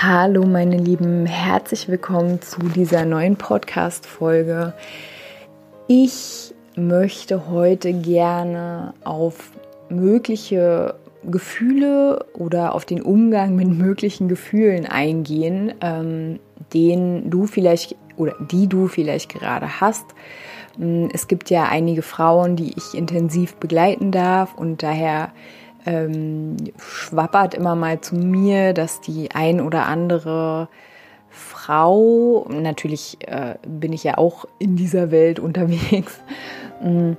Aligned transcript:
Hallo 0.00 0.46
meine 0.46 0.76
Lieben, 0.76 1.26
herzlich 1.26 1.88
willkommen 1.88 2.40
zu 2.40 2.60
dieser 2.60 3.04
neuen 3.04 3.34
Podcast-Folge. 3.34 4.72
Ich 5.88 6.54
möchte 6.76 7.50
heute 7.50 7.92
gerne 7.92 8.94
auf 9.02 9.50
mögliche 9.88 10.94
Gefühle 11.24 12.26
oder 12.34 12.76
auf 12.76 12.84
den 12.84 13.02
Umgang 13.02 13.56
mit 13.56 13.66
möglichen 13.66 14.28
Gefühlen 14.28 14.86
eingehen, 14.86 15.74
ähm, 15.80 16.38
den 16.72 17.28
du 17.28 17.48
vielleicht 17.48 17.96
oder 18.16 18.34
die 18.52 18.68
du 18.68 18.86
vielleicht 18.86 19.28
gerade 19.28 19.80
hast. 19.80 20.06
Mm, 20.76 21.08
es 21.12 21.26
gibt 21.26 21.50
ja 21.50 21.64
einige 21.64 22.02
Frauen, 22.02 22.54
die 22.54 22.72
ich 22.76 22.94
intensiv 22.94 23.56
begleiten 23.56 24.12
darf 24.12 24.54
und 24.54 24.84
daher 24.84 25.32
ähm, 25.88 26.56
schwappert 26.78 27.54
immer 27.54 27.74
mal 27.74 28.00
zu 28.00 28.14
mir, 28.14 28.74
dass 28.74 29.00
die 29.00 29.30
ein 29.32 29.60
oder 29.60 29.86
andere 29.86 30.68
Frau, 31.30 32.46
natürlich 32.50 33.16
äh, 33.26 33.54
bin 33.66 33.94
ich 33.94 34.04
ja 34.04 34.18
auch 34.18 34.44
in 34.58 34.76
dieser 34.76 35.10
Welt 35.10 35.40
unterwegs, 35.40 36.20
mm, 36.82 37.12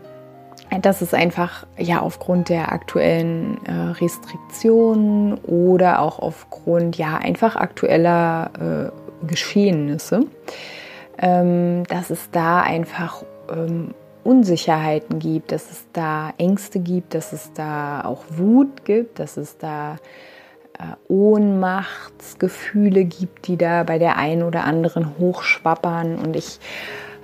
dass 0.82 1.02
es 1.02 1.16
einfach 1.16 1.66
ja 1.80 2.02
aufgrund 2.02 2.50
der 2.50 2.72
aktuellen 2.72 3.58
äh, 3.66 3.72
Restriktionen 3.72 5.34
oder 5.40 6.00
auch 6.00 6.20
aufgrund 6.20 6.96
ja 6.96 7.18
einfach 7.18 7.56
aktueller 7.56 8.92
äh, 8.94 9.26
Geschehnisse, 9.28 10.28
ähm, 11.18 11.86
dass 11.86 12.12
es 12.12 12.30
da 12.32 12.62
einfach 12.62 13.24
ähm, 13.52 13.96
Unsicherheiten 14.30 15.18
gibt, 15.18 15.52
dass 15.52 15.72
es 15.72 15.88
da 15.92 16.32
Ängste 16.38 16.80
gibt, 16.80 17.16
dass 17.16 17.34
es 17.34 17.52
da 17.54 18.06
auch 18.06 18.24
Wut 18.30 18.86
gibt, 18.86 19.18
dass 19.18 19.38
es 19.38 19.58
da 19.58 19.96
äh, 20.78 20.84
Ohnmachtsgefühle 21.12 23.06
gibt, 23.06 23.48
die 23.48 23.58
da 23.58 23.84
bei 23.84 23.98
der 23.98 24.18
einen 24.18 24.44
oder 24.44 24.66
anderen 24.66 25.18
hochschwappern. 25.18 26.20
Und 26.20 26.36
ich 26.36 26.60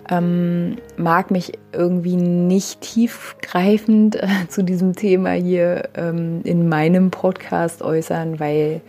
ähm, 0.10 0.78
mag 0.98 1.30
mich 1.30 1.54
irgendwie 1.74 2.16
nicht 2.16 2.82
tiefgreifend 2.82 4.16
äh, 4.16 4.28
zu 4.50 4.64
diesem 4.64 4.96
Thema 4.96 5.34
hier 5.34 5.90
ähm, 5.94 6.42
in 6.44 6.68
meinem 6.68 7.12
Podcast 7.12 7.84
äußern, 7.84 8.40
weil 8.40 8.82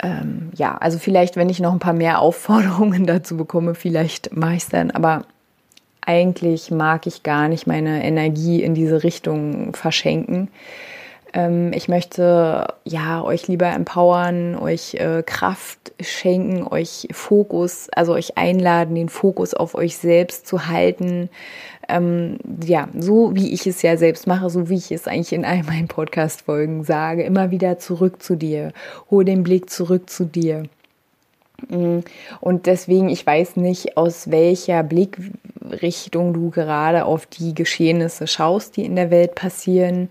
ähm, 0.00 0.50
ja, 0.54 0.76
also 0.76 1.00
vielleicht, 1.00 1.34
wenn 1.34 1.48
ich 1.48 1.58
noch 1.58 1.72
ein 1.72 1.80
paar 1.80 1.92
mehr 1.92 2.20
Aufforderungen 2.20 3.04
dazu 3.08 3.36
bekomme, 3.36 3.74
vielleicht 3.74 4.36
mache 4.36 4.54
ich 4.54 4.62
es 4.62 4.68
dann. 4.68 4.92
Aber 4.92 5.26
eigentlich 6.06 6.70
mag 6.70 7.06
ich 7.06 7.22
gar 7.22 7.48
nicht 7.48 7.66
meine 7.66 8.04
Energie 8.04 8.62
in 8.62 8.74
diese 8.74 9.02
Richtung 9.02 9.74
verschenken. 9.74 10.48
Ähm, 11.32 11.72
ich 11.72 11.88
möchte 11.88 12.66
ja 12.84 13.22
euch 13.22 13.48
lieber 13.48 13.68
empowern, 13.72 14.56
euch 14.56 14.94
äh, 14.94 15.22
Kraft 15.24 15.92
schenken, 16.00 16.66
euch 16.66 17.08
Fokus, 17.12 17.88
also 17.94 18.12
euch 18.12 18.36
einladen, 18.36 18.94
den 18.94 19.08
Fokus 19.08 19.54
auf 19.54 19.74
euch 19.74 19.96
selbst 19.96 20.46
zu 20.46 20.66
halten. 20.68 21.30
Ähm, 21.88 22.38
ja, 22.64 22.88
so 22.98 23.34
wie 23.34 23.52
ich 23.52 23.66
es 23.66 23.82
ja 23.82 23.96
selbst 23.96 24.26
mache, 24.26 24.50
so 24.50 24.68
wie 24.68 24.76
ich 24.76 24.92
es 24.92 25.08
eigentlich 25.08 25.32
in 25.32 25.44
all 25.44 25.62
meinen 25.62 25.88
Podcast-Folgen 25.88 26.84
sage, 26.84 27.22
immer 27.22 27.50
wieder 27.50 27.78
zurück 27.78 28.22
zu 28.22 28.36
dir. 28.36 28.72
Hol 29.10 29.24
den 29.24 29.42
Blick 29.42 29.70
zurück 29.70 30.10
zu 30.10 30.24
dir. 30.24 30.64
Mm. 31.68 32.00
Und 32.40 32.66
deswegen, 32.66 33.08
ich 33.08 33.26
weiß 33.26 33.56
nicht, 33.56 33.96
aus 33.96 34.30
welcher 34.30 34.82
Blickrichtung 34.82 36.34
du 36.34 36.50
gerade 36.50 37.04
auf 37.04 37.26
die 37.26 37.54
Geschehnisse 37.54 38.26
schaust, 38.26 38.76
die 38.76 38.84
in 38.84 38.96
der 38.96 39.10
Welt 39.10 39.34
passieren. 39.34 40.08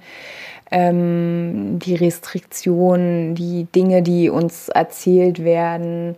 Ähm, 0.71 1.79
die 1.79 1.95
Restriktionen, 1.95 3.35
die 3.35 3.65
Dinge, 3.75 4.01
die 4.01 4.29
uns 4.29 4.69
erzählt 4.69 5.43
werden. 5.43 6.15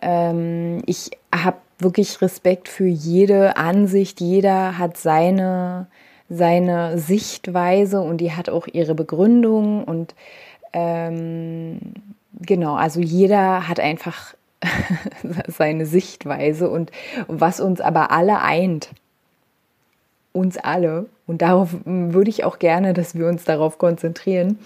Ähm, 0.00 0.82
ich 0.86 1.10
habe 1.34 1.58
wirklich 1.78 2.20
Respekt 2.22 2.68
für 2.68 2.86
jede 2.86 3.56
Ansicht. 3.56 4.20
Jeder 4.20 4.78
hat 4.78 4.96
seine, 4.96 5.86
seine 6.28 6.98
Sichtweise 6.98 8.00
und 8.00 8.18
die 8.18 8.32
hat 8.32 8.48
auch 8.48 8.66
ihre 8.66 8.94
Begründung. 8.94 9.84
Und 9.84 10.14
ähm, 10.72 11.80
genau, 12.40 12.74
also 12.74 13.00
jeder 13.00 13.68
hat 13.68 13.80
einfach 13.80 14.34
seine 15.48 15.86
Sichtweise 15.86 16.70
und 16.70 16.90
was 17.28 17.60
uns 17.60 17.80
aber 17.80 18.10
alle 18.10 18.40
eint, 18.40 18.90
uns 20.32 20.56
alle, 20.56 21.06
und 21.26 21.42
darauf 21.42 21.70
würde 21.84 22.30
ich 22.30 22.44
auch 22.44 22.58
gerne, 22.58 22.94
dass 22.94 23.14
wir 23.14 23.26
uns 23.26 23.44
darauf 23.44 23.78
konzentrieren, 23.78 24.58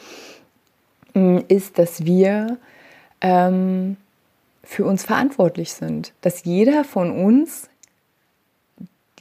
ist, 1.48 1.78
dass 1.78 2.04
wir 2.04 2.58
ähm, 3.20 3.96
für 4.62 4.84
uns 4.84 5.04
verantwortlich 5.04 5.72
sind, 5.72 6.12
dass 6.20 6.44
jeder 6.44 6.84
von 6.84 7.10
uns, 7.10 7.68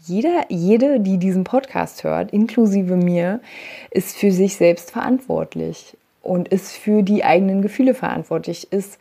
jeder, 0.02 0.46
jede, 0.50 1.00
die 1.00 1.18
diesen 1.18 1.44
Podcast 1.44 2.04
hört, 2.04 2.32
inklusive 2.32 2.96
mir, 2.96 3.42
ist 3.92 4.18
für 4.18 4.32
sich 4.32 4.56
selbst 4.58 4.92
verantwortlich 4.92 5.98
und 6.26 6.48
ist 6.48 6.72
für 6.72 7.04
die 7.04 7.24
eigenen 7.24 7.62
Gefühle 7.62 7.94
verantwortlich, 7.94 8.72
ist 8.72 8.98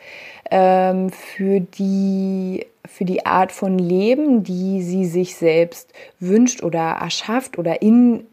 ähm, 0.50 1.10
für, 1.10 1.60
die, 1.60 2.66
für 2.86 3.04
die 3.04 3.24
Art 3.24 3.50
von 3.50 3.78
Leben, 3.78 4.44
die 4.44 4.82
sie 4.82 5.06
sich 5.06 5.36
selbst 5.36 5.92
wünscht 6.20 6.62
oder 6.62 6.98
erschafft 7.00 7.58
oder 7.58 7.80
in, 7.80 8.26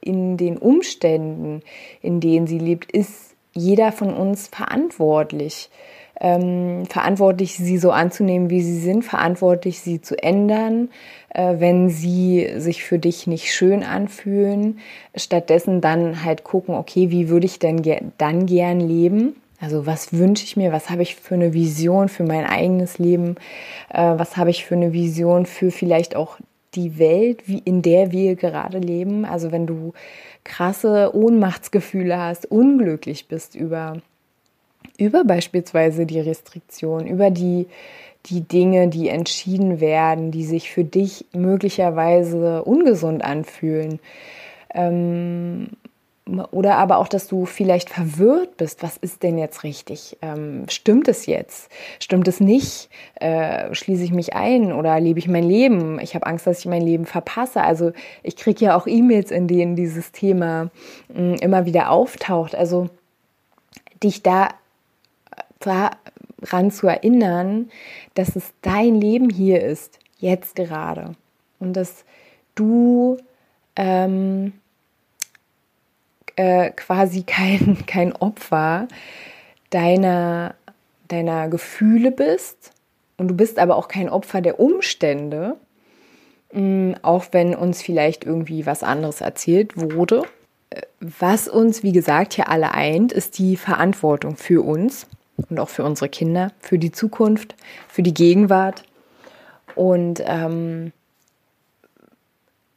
in 0.00 0.36
den 0.36 0.58
Umständen, 0.58 1.62
in 2.02 2.20
denen 2.20 2.46
sie 2.46 2.58
lebt, 2.58 2.92
ist 2.92 3.34
jeder 3.52 3.90
von 3.90 4.14
uns 4.14 4.46
verantwortlich. 4.46 5.68
Ähm, 6.20 6.84
verantwortlich, 6.86 7.56
sie 7.56 7.78
so 7.78 7.92
anzunehmen, 7.92 8.50
wie 8.50 8.62
sie 8.62 8.78
sind, 8.78 9.04
verantwortlich, 9.04 9.80
sie 9.80 10.02
zu 10.02 10.22
ändern, 10.22 10.90
äh, 11.30 11.54
wenn 11.58 11.88
sie 11.88 12.52
sich 12.58 12.84
für 12.84 12.98
dich 12.98 13.26
nicht 13.26 13.54
schön 13.54 13.82
anfühlen. 13.82 14.80
Stattdessen 15.14 15.80
dann 15.80 16.22
halt 16.24 16.44
gucken, 16.44 16.74
okay, 16.74 17.10
wie 17.10 17.28
würde 17.30 17.46
ich 17.46 17.58
denn 17.58 17.82
ge 17.82 18.00
dann 18.18 18.46
gern 18.46 18.80
leben? 18.80 19.36
Also 19.60 19.86
was 19.86 20.12
wünsche 20.12 20.44
ich 20.44 20.56
mir? 20.56 20.72
Was 20.72 20.90
habe 20.90 21.02
ich 21.02 21.16
für 21.16 21.34
eine 21.34 21.52
Vision 21.52 22.08
für 22.08 22.24
mein 22.24 22.46
eigenes 22.46 22.98
Leben? 22.98 23.36
Äh, 23.90 24.18
was 24.18 24.36
habe 24.36 24.50
ich 24.50 24.64
für 24.64 24.74
eine 24.74 24.92
Vision 24.92 25.46
für 25.46 25.70
vielleicht 25.70 26.16
auch 26.16 26.38
die 26.74 26.98
Welt, 26.98 27.48
wie 27.48 27.58
in 27.58 27.82
der 27.82 28.12
wir 28.12 28.36
gerade 28.36 28.78
leben? 28.78 29.24
Also 29.24 29.52
wenn 29.52 29.66
du 29.66 29.92
krasse 30.44 31.14
Ohnmachtsgefühle 31.14 32.18
hast, 32.18 32.50
unglücklich 32.50 33.28
bist 33.28 33.54
über 33.54 34.00
über 35.00 35.24
beispielsweise 35.24 36.06
die 36.06 36.20
Restriktion, 36.20 37.06
über 37.06 37.30
die 37.30 37.66
die 38.26 38.42
Dinge, 38.42 38.88
die 38.88 39.08
entschieden 39.08 39.80
werden, 39.80 40.30
die 40.30 40.44
sich 40.44 40.70
für 40.70 40.84
dich 40.84 41.24
möglicherweise 41.32 42.62
ungesund 42.64 43.24
anfühlen. 43.24 43.98
Ähm, 44.74 45.68
oder 46.52 46.76
aber 46.76 46.98
auch, 46.98 47.08
dass 47.08 47.26
du 47.26 47.44
vielleicht 47.44 47.90
verwirrt 47.90 48.56
bist. 48.56 48.82
Was 48.82 48.96
ist 48.96 49.22
denn 49.22 49.38
jetzt 49.38 49.64
richtig? 49.64 50.16
Ähm, 50.22 50.66
stimmt 50.68 51.08
es 51.08 51.26
jetzt? 51.26 51.70
Stimmt 51.98 52.28
es 52.28 52.38
nicht? 52.38 52.88
Äh, 53.16 53.74
schließe 53.74 54.04
ich 54.04 54.12
mich 54.12 54.34
ein 54.34 54.72
oder 54.72 55.00
lebe 55.00 55.18
ich 55.18 55.26
mein 55.26 55.42
Leben? 55.42 55.98
Ich 56.00 56.14
habe 56.14 56.26
Angst, 56.26 56.46
dass 56.46 56.60
ich 56.60 56.66
mein 56.66 56.82
Leben 56.82 57.06
verpasse. 57.06 57.62
Also 57.62 57.92
ich 58.22 58.36
kriege 58.36 58.64
ja 58.64 58.76
auch 58.76 58.86
E-Mails, 58.86 59.32
in 59.32 59.48
denen 59.48 59.74
dieses 59.74 60.12
Thema 60.12 60.70
mh, 61.08 61.20
mm, 61.20 61.34
immer 61.40 61.64
wieder 61.64 61.90
auftaucht. 61.90 62.54
Also 62.54 62.90
dich 64.02 64.22
da 64.22 64.48
daran 65.60 66.70
zu 66.70 66.86
erinnern, 66.86 67.70
dass 68.14 68.36
es 68.36 68.52
dein 68.62 68.94
Leben 68.94 69.30
hier 69.30 69.62
ist, 69.62 69.98
jetzt 70.18 70.56
gerade. 70.56 71.14
Und 71.58 71.74
dass 71.74 72.04
du 72.54 73.18
ähm, 73.76 74.52
äh, 76.36 76.70
quasi 76.70 77.22
kein, 77.26 77.84
kein 77.86 78.14
Opfer 78.14 78.88
deiner, 79.70 80.54
deiner 81.08 81.48
Gefühle 81.48 82.10
bist. 82.10 82.72
Und 83.16 83.28
du 83.28 83.34
bist 83.34 83.58
aber 83.58 83.76
auch 83.76 83.88
kein 83.88 84.08
Opfer 84.08 84.40
der 84.40 84.58
Umstände, 84.58 85.56
mm, 86.52 86.92
auch 87.02 87.26
wenn 87.32 87.54
uns 87.54 87.82
vielleicht 87.82 88.24
irgendwie 88.24 88.64
was 88.64 88.82
anderes 88.82 89.20
erzählt 89.20 89.72
wurde. 89.76 90.22
Äh, 90.70 90.82
was 91.00 91.48
uns, 91.48 91.82
wie 91.82 91.92
gesagt, 91.92 92.34
hier 92.34 92.48
alle 92.48 92.72
eint, 92.72 93.12
ist 93.12 93.38
die 93.38 93.56
Verantwortung 93.56 94.36
für 94.36 94.64
uns 94.64 95.06
und 95.48 95.58
auch 95.58 95.68
für 95.68 95.84
unsere 95.84 96.08
Kinder, 96.08 96.52
für 96.60 96.78
die 96.78 96.92
Zukunft, 96.92 97.54
für 97.88 98.02
die 98.02 98.14
Gegenwart. 98.14 98.84
Und 99.74 100.22
ähm, 100.24 100.92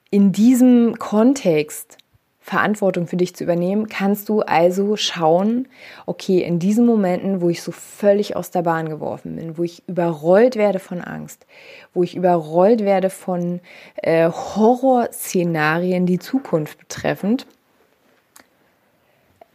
in 0.10 0.32
diesem 0.32 0.98
Kontext 1.00 1.98
Verantwortung 2.44 3.08
für 3.08 3.16
dich 3.16 3.34
zu 3.36 3.46
übernehmen, 3.46 3.88
kannst 3.88 4.28
du 4.28 4.42
also 4.42 4.98
schauen, 4.98 5.70
okay, 6.06 6.44
in 6.44 6.60
diesen 6.60 6.86
Momenten, 6.86 7.40
wo 7.40 7.50
ich 7.50 7.62
so 7.64 7.72
völlig 7.72 8.36
aus 8.36 8.52
der 8.52 8.64
Bahn 8.64 8.90
geworfen 8.90 9.38
bin, 9.38 9.58
wo 9.58 9.64
ich 9.64 9.82
überrollt 9.88 10.58
werde 10.58 10.80
von 10.80 11.00
Angst, 11.00 11.48
wo 11.94 12.04
ich 12.04 12.18
überrollt 12.18 12.82
werde 12.82 13.10
von 13.10 13.62
äh, 13.96 14.30
Horrorszenarien, 14.30 16.06
die 16.06 16.20
Zukunft 16.20 16.80
betreffend, 16.80 17.48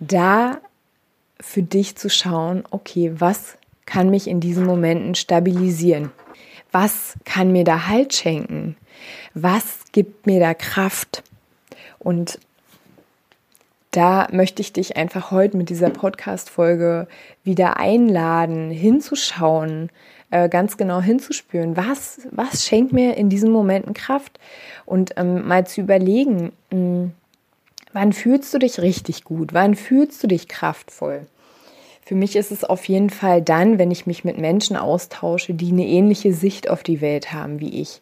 da 0.01 0.59
für 1.41 1.63
dich 1.63 1.97
zu 1.97 2.11
schauen, 2.11 2.65
okay, 2.71 3.13
was 3.19 3.59
kann 3.87 4.11
mich 4.11 4.29
in 4.29 4.41
diesen 4.41 4.67
Momenten 4.67 5.15
stabilisieren? 5.15 6.11
Was 6.73 7.15
kann 7.25 7.53
mir 7.53 7.65
da 7.65 7.89
Halt 7.89 8.15
schenken? 8.15 8.77
Was 9.35 9.85
gibt 9.93 10.27
mir 10.27 10.41
da 10.41 10.55
Kraft? 10.55 11.23
Und 11.99 12.39
da 13.91 14.29
möchte 14.31 14.61
ich 14.61 14.73
dich 14.73 14.97
einfach 14.97 15.31
heute 15.31 15.57
mit 15.57 15.71
dieser 15.71 15.89
Podcast-Folge 15.89 17.09
wieder 17.43 17.79
einladen, 17.79 18.71
hinzuschauen, 18.71 19.91
äh, 20.31 20.49
ganz 20.51 20.77
genau 20.77 21.01
hinzuspüren, 21.01 21.77
was, 21.77 22.21
was 22.31 22.67
schenkt 22.67 22.93
mir 22.93 23.17
in 23.17 23.31
diesen 23.31 23.51
Momenten 23.51 23.95
Kraft 23.95 24.39
und 24.85 25.15
ähm, 25.17 25.49
mal 25.49 25.67
zu 25.67 25.81
überlegen, 25.81 26.53
mh, 26.71 26.79
hm, 26.79 27.13
wann 27.93 28.13
fühlst 28.13 28.53
du 28.55 28.59
dich 28.59 28.81
richtig 28.81 29.25
gut, 29.25 29.53
wann 29.53 29.75
fühlst 29.75 30.23
du 30.23 30.27
dich 30.27 30.49
kraftvoll. 30.49 31.27
Für 32.05 32.15
mich 32.15 32.37
ist 32.37 32.51
es 32.51 32.65
auf 32.65 32.87
jeden 32.87 33.11
Fall 33.11 33.43
dann, 33.43 33.79
wenn 33.79 33.91
ich 33.91 34.07
mich 34.07 34.25
mit 34.25 34.39
Menschen 34.39 34.77
austausche, 34.77 35.53
die 35.53 35.73
eine 35.73 35.87
ähnliche 35.87 36.33
Sicht 36.33 36.71
auf 36.71 36.83
die 36.83 37.03
Welt 37.03 37.33
haben 37.33 37.61
wie 37.61 37.83
ich, 37.83 38.01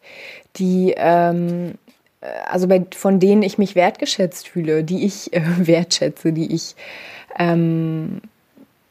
die 0.57 0.95
ähm, 0.97 1.75
äh, 2.21 2.27
also 2.49 2.69
bei, 2.69 2.85
von 2.95 3.21
denen 3.21 3.43
ich 3.43 3.59
mich 3.59 3.75
wertgeschätzt 3.75 4.49
fühle, 4.49 4.85
die 4.85 5.05
ich 5.05 5.33
äh, 5.33 5.43
wertschätze, 5.67 6.33
die 6.33 6.55
ich, 6.55 6.77
ähm, 7.39 8.21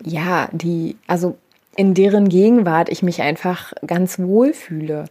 ja, 0.03 0.49
die, 0.51 0.97
also 1.07 1.37
in 1.75 1.93
deren 1.93 2.29
Gegenwart 2.29 2.89
ich 2.89 3.03
mich 3.03 3.21
einfach 3.21 3.73
ganz 3.85 4.19
wohl 4.19 4.53
fühle. 4.53 5.05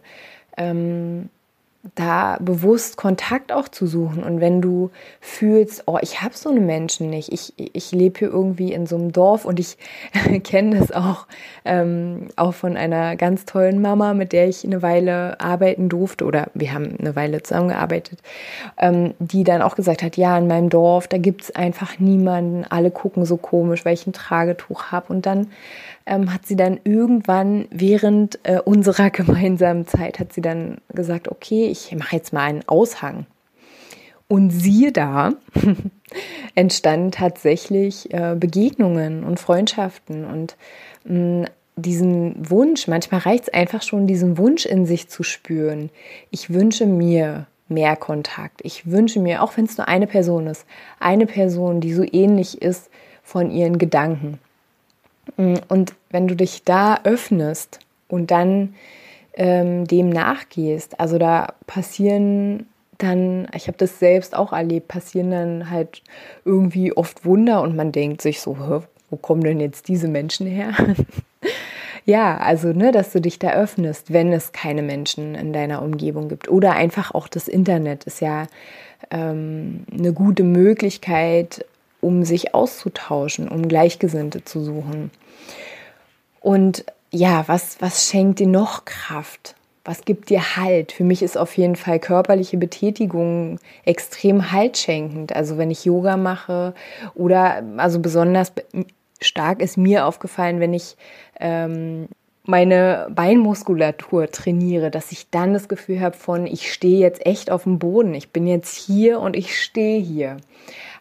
Ähm, 0.57 1.29
da 1.93 2.37
bewusst 2.41 2.97
Kontakt 2.97 3.51
auch 3.51 3.67
zu 3.67 3.85
suchen. 3.85 4.23
Und 4.23 4.39
wenn 4.39 4.61
du 4.61 4.89
fühlst, 5.21 5.83
oh, 5.85 5.99
ich 6.01 6.21
habe 6.21 6.35
so 6.35 6.49
eine 6.49 6.59
Menschen 6.59 7.09
nicht, 7.09 7.31
ich, 7.31 7.53
ich 7.57 7.91
lebe 7.91 8.19
hier 8.19 8.29
irgendwie 8.29 8.73
in 8.73 8.87
so 8.87 8.95
einem 8.95 9.11
Dorf 9.11 9.45
und 9.45 9.59
ich 9.59 9.77
kenne 10.43 10.79
das 10.79 10.91
auch, 10.91 11.27
ähm, 11.63 12.29
auch 12.35 12.53
von 12.53 12.75
einer 12.75 13.15
ganz 13.15 13.45
tollen 13.45 13.81
Mama, 13.81 14.13
mit 14.13 14.33
der 14.33 14.47
ich 14.47 14.65
eine 14.65 14.81
Weile 14.81 15.39
arbeiten 15.39 15.87
durfte 15.89 16.25
oder 16.25 16.47
wir 16.53 16.73
haben 16.73 16.95
eine 16.99 17.15
Weile 17.15 17.43
zusammengearbeitet, 17.43 18.19
ähm, 18.77 19.13
die 19.19 19.43
dann 19.43 19.61
auch 19.61 19.75
gesagt 19.75 20.01
hat, 20.01 20.17
ja, 20.17 20.37
in 20.37 20.47
meinem 20.47 20.69
Dorf, 20.69 21.07
da 21.07 21.17
gibt 21.17 21.43
es 21.43 21.55
einfach 21.55 21.99
niemanden, 21.99 22.65
alle 22.67 22.89
gucken 22.89 23.25
so 23.25 23.37
komisch, 23.37 23.85
weil 23.85 23.93
ich 23.93 24.07
ein 24.07 24.13
Tragetuch 24.13 24.85
habe. 24.85 25.13
Und 25.13 25.25
dann 25.25 25.47
ähm, 26.05 26.33
hat 26.33 26.45
sie 26.45 26.55
dann 26.55 26.79
irgendwann 26.83 27.67
während 27.71 28.39
äh, 28.43 28.59
unserer 28.59 29.09
gemeinsamen 29.11 29.87
Zeit, 29.87 30.19
hat 30.19 30.33
sie 30.33 30.41
dann 30.41 30.77
gesagt, 30.93 31.27
okay, 31.29 31.67
ich 31.75 31.95
mache 31.95 32.15
jetzt 32.15 32.33
mal 32.33 32.41
einen 32.43 32.67
Aushang. 32.67 33.25
Und 34.27 34.49
siehe 34.49 34.91
da, 34.91 35.33
entstanden 36.55 37.11
tatsächlich 37.11 38.11
äh, 38.13 38.35
Begegnungen 38.37 39.23
und 39.23 39.39
Freundschaften 39.39 40.25
und 40.25 40.55
mm, 41.03 41.43
diesen 41.75 42.49
Wunsch, 42.49 42.87
manchmal 42.87 43.21
reicht 43.21 43.43
es 43.43 43.53
einfach 43.53 43.83
schon, 43.83 44.07
diesen 44.07 44.37
Wunsch 44.37 44.65
in 44.65 44.85
sich 44.85 45.09
zu 45.09 45.23
spüren. 45.23 45.89
Ich 46.31 46.53
wünsche 46.53 46.85
mir 46.85 47.47
mehr 47.67 47.95
Kontakt. 47.97 48.61
Ich 48.63 48.89
wünsche 48.89 49.19
mir, 49.19 49.43
auch 49.43 49.57
wenn 49.57 49.65
es 49.65 49.77
nur 49.77 49.87
eine 49.87 50.07
Person 50.07 50.47
ist, 50.47 50.65
eine 50.99 51.25
Person, 51.25 51.81
die 51.81 51.93
so 51.93 52.03
ähnlich 52.03 52.61
ist 52.61 52.89
von 53.23 53.51
ihren 53.51 53.77
Gedanken. 53.77 54.39
Mm, 55.37 55.55
und 55.67 55.93
wenn 56.09 56.27
du 56.27 56.35
dich 56.35 56.63
da 56.63 56.99
öffnest 57.03 57.79
und 58.07 58.31
dann 58.31 58.75
ähm, 59.35 59.85
dem 59.85 60.09
nachgehst, 60.09 60.99
also 60.99 61.17
da 61.17 61.53
passieren 61.67 62.67
dann, 62.97 63.47
ich 63.53 63.67
habe 63.67 63.77
das 63.77 63.99
selbst 63.99 64.35
auch 64.35 64.53
erlebt, 64.53 64.87
passieren 64.87 65.31
dann 65.31 65.69
halt 65.69 66.01
irgendwie 66.45 66.95
oft 66.95 67.25
Wunder 67.25 67.61
und 67.61 67.75
man 67.75 67.91
denkt 67.91 68.21
sich 68.21 68.39
so, 68.39 68.83
wo 69.09 69.17
kommen 69.17 69.43
denn 69.43 69.59
jetzt 69.59 69.87
diese 69.87 70.07
Menschen 70.07 70.47
her? 70.47 70.71
ja, 72.05 72.37
also, 72.37 72.69
ne, 72.69 72.91
dass 72.91 73.11
du 73.11 73.21
dich 73.21 73.39
da 73.39 73.51
öffnest, 73.51 74.13
wenn 74.13 74.31
es 74.33 74.51
keine 74.51 74.81
Menschen 74.81 75.35
in 75.35 75.53
deiner 75.53 75.81
Umgebung 75.81 76.29
gibt. 76.29 76.49
Oder 76.49 76.73
einfach 76.73 77.13
auch 77.13 77.27
das 77.27 77.47
Internet 77.47 78.05
ist 78.05 78.21
ja 78.21 78.47
ähm, 79.11 79.85
eine 79.91 80.13
gute 80.13 80.43
Möglichkeit, 80.43 81.65
um 82.01 82.23
sich 82.23 82.53
auszutauschen, 82.53 83.47
um 83.47 83.67
Gleichgesinnte 83.67 84.43
zu 84.43 84.63
suchen. 84.63 85.11
Und 86.39 86.85
ja, 87.15 87.47
was, 87.47 87.81
was 87.81 88.09
schenkt 88.09 88.39
dir 88.39 88.47
noch 88.47 88.83
Kraft? 88.85 89.55
Was 89.85 90.03
gibt 90.03 90.29
dir 90.29 90.57
Halt? 90.57 90.91
Für 90.91 91.03
mich 91.03 91.21
ist 91.21 91.37
auf 91.37 91.55
jeden 91.57 91.75
Fall 91.75 91.99
körperliche 91.99 92.57
Betätigung 92.57 93.59
extrem 93.85 94.51
haltschenkend. 94.51 95.33
Also 95.33 95.57
wenn 95.57 95.71
ich 95.71 95.85
Yoga 95.85 96.17
mache 96.17 96.73
oder 97.13 97.63
also 97.77 97.99
besonders 97.99 98.51
stark 99.21 99.61
ist 99.61 99.77
mir 99.77 100.05
aufgefallen, 100.07 100.59
wenn 100.59 100.73
ich 100.73 100.97
ähm, 101.39 102.09
meine 102.45 103.07
Beinmuskulatur 103.09 104.29
trainiere, 104.29 104.91
dass 104.91 105.11
ich 105.11 105.29
dann 105.29 105.53
das 105.53 105.67
Gefühl 105.67 105.99
habe 105.99 106.15
von, 106.15 106.45
ich 106.47 106.71
stehe 106.71 106.99
jetzt 106.99 107.25
echt 107.25 107.51
auf 107.51 107.63
dem 107.63 107.79
Boden, 107.79 108.13
ich 108.13 108.31
bin 108.31 108.47
jetzt 108.47 108.75
hier 108.75 109.19
und 109.19 109.35
ich 109.35 109.61
stehe 109.61 109.99
hier. 109.99 110.37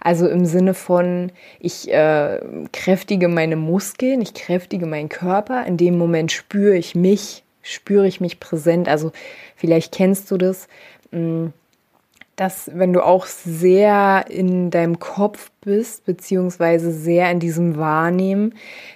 Also 0.00 0.28
im 0.28 0.44
Sinne 0.44 0.74
von, 0.74 1.32
ich 1.60 1.90
äh, 1.90 2.40
kräftige 2.72 3.28
meine 3.28 3.56
Muskeln, 3.56 4.20
ich 4.20 4.34
kräftige 4.34 4.86
meinen 4.86 5.08
Körper. 5.08 5.64
In 5.66 5.76
dem 5.76 5.96
Moment 5.96 6.30
spüre 6.30 6.76
ich 6.76 6.94
mich, 6.94 7.42
spüre 7.62 8.06
ich 8.06 8.20
mich 8.20 8.38
präsent. 8.38 8.88
Also 8.88 9.12
vielleicht 9.56 9.94
kennst 9.94 10.30
du 10.30 10.36
das, 10.36 10.68
mm, 11.10 11.46
dass 12.36 12.70
wenn 12.74 12.92
du 12.92 13.04
auch 13.04 13.26
sehr 13.26 14.24
in 14.28 14.70
deinem 14.70 14.98
Kopf 14.98 15.50
bist, 15.60 16.04
beziehungsweise 16.04 16.92
sehr 16.92 17.30
in 17.30 17.38
diesem 17.38 17.76
Wahrnehmen, 17.76 18.54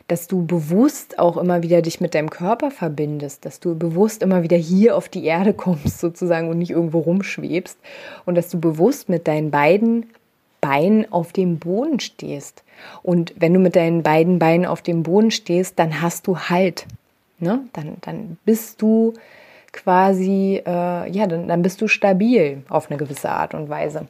dass 0.09 0.27
du 0.27 0.45
bewusst 0.45 1.19
auch 1.19 1.37
immer 1.37 1.63
wieder 1.63 1.81
dich 1.83 2.01
mit 2.01 2.15
deinem 2.15 2.31
Körper 2.31 2.71
verbindest, 2.71 3.45
dass 3.45 3.61
du 3.61 3.77
bewusst 3.77 4.23
immer 4.23 4.43
wieder 4.43 4.57
hier 4.57 4.97
auf 4.97 5.09
die 5.09 5.25
Erde 5.25 5.55
kommst 5.55 6.01
sozusagen 6.01 6.49
und 6.49 6.59
nicht 6.59 6.71
irgendwo 6.71 6.99
rumschwebst 6.99 7.79
und 8.27 8.35
dass 8.35 8.51
du 8.51 8.59
bewusst 8.59 9.09
mit 9.09 9.29
deinen 9.29 9.51
beiden 9.51 10.07
Bein 10.61 11.07
auf 11.13 11.33
dem 11.33 11.59
Boden 11.59 12.01
stehst. 12.01 12.65
Und 13.03 13.35
wenn 13.39 13.55
du 13.55 13.61
mit 13.61 13.77
deinen 13.77 14.03
beiden 14.03 14.41
Beinen 14.41 14.67
auf 14.67 14.83
dem 14.83 15.05
Boden 15.05 15.31
stehst, 15.31 15.79
dann 15.79 16.03
hast 16.03 16.27
du 16.27 16.39
Halt. 16.39 16.87
Ne? 17.39 17.61
Dann, 17.73 17.97
dann 18.01 18.39
bist 18.45 18.83
du 18.83 19.15
quasi, 19.73 20.63
äh, 20.65 21.11
ja, 21.11 21.27
dann, 21.27 21.49
dann 21.49 21.63
bist 21.63 21.81
du 21.81 21.89
stabil 21.89 22.63
auf 22.69 22.91
eine 22.91 22.99
gewisse 22.99 23.31
Art 23.31 23.55
und 23.55 23.69
Weise. 23.69 24.07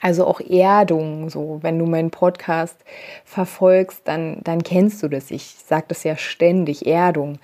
Also 0.00 0.26
auch 0.26 0.40
Erdung, 0.40 1.30
so 1.30 1.58
wenn 1.62 1.78
du 1.78 1.86
meinen 1.86 2.10
Podcast 2.10 2.76
verfolgst, 3.24 4.02
dann, 4.04 4.38
dann 4.44 4.62
kennst 4.62 5.02
du 5.02 5.08
das. 5.08 5.30
Ich 5.30 5.56
sage 5.66 5.86
das 5.88 6.04
ja 6.04 6.16
ständig, 6.16 6.86
Erdung. 6.86 7.38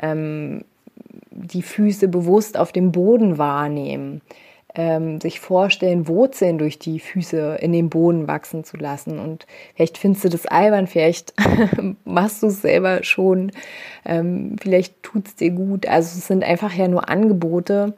Ähm, 0.00 0.64
die 1.30 1.62
Füße 1.62 2.08
bewusst 2.08 2.56
auf 2.56 2.72
dem 2.72 2.92
Boden 2.92 3.38
wahrnehmen 3.38 4.22
ähm, 4.76 5.20
sich 5.20 5.40
vorstellen, 5.40 6.06
Wurzeln 6.06 6.58
durch 6.58 6.78
die 6.78 7.00
Füße 7.00 7.56
in 7.60 7.72
den 7.72 7.88
Boden 7.88 8.28
wachsen 8.28 8.62
zu 8.62 8.76
lassen. 8.76 9.18
Und 9.18 9.46
vielleicht 9.74 9.96
findest 9.96 10.24
du 10.24 10.28
das 10.28 10.46
albern, 10.46 10.86
vielleicht 10.86 11.32
machst 12.04 12.42
du 12.42 12.48
es 12.48 12.60
selber 12.60 13.02
schon, 13.02 13.52
ähm, 14.04 14.56
vielleicht 14.60 15.02
tut 15.02 15.28
es 15.28 15.34
dir 15.34 15.50
gut. 15.50 15.86
Also 15.86 16.18
es 16.18 16.26
sind 16.26 16.44
einfach 16.44 16.74
ja 16.74 16.88
nur 16.88 17.08
Angebote 17.08 17.94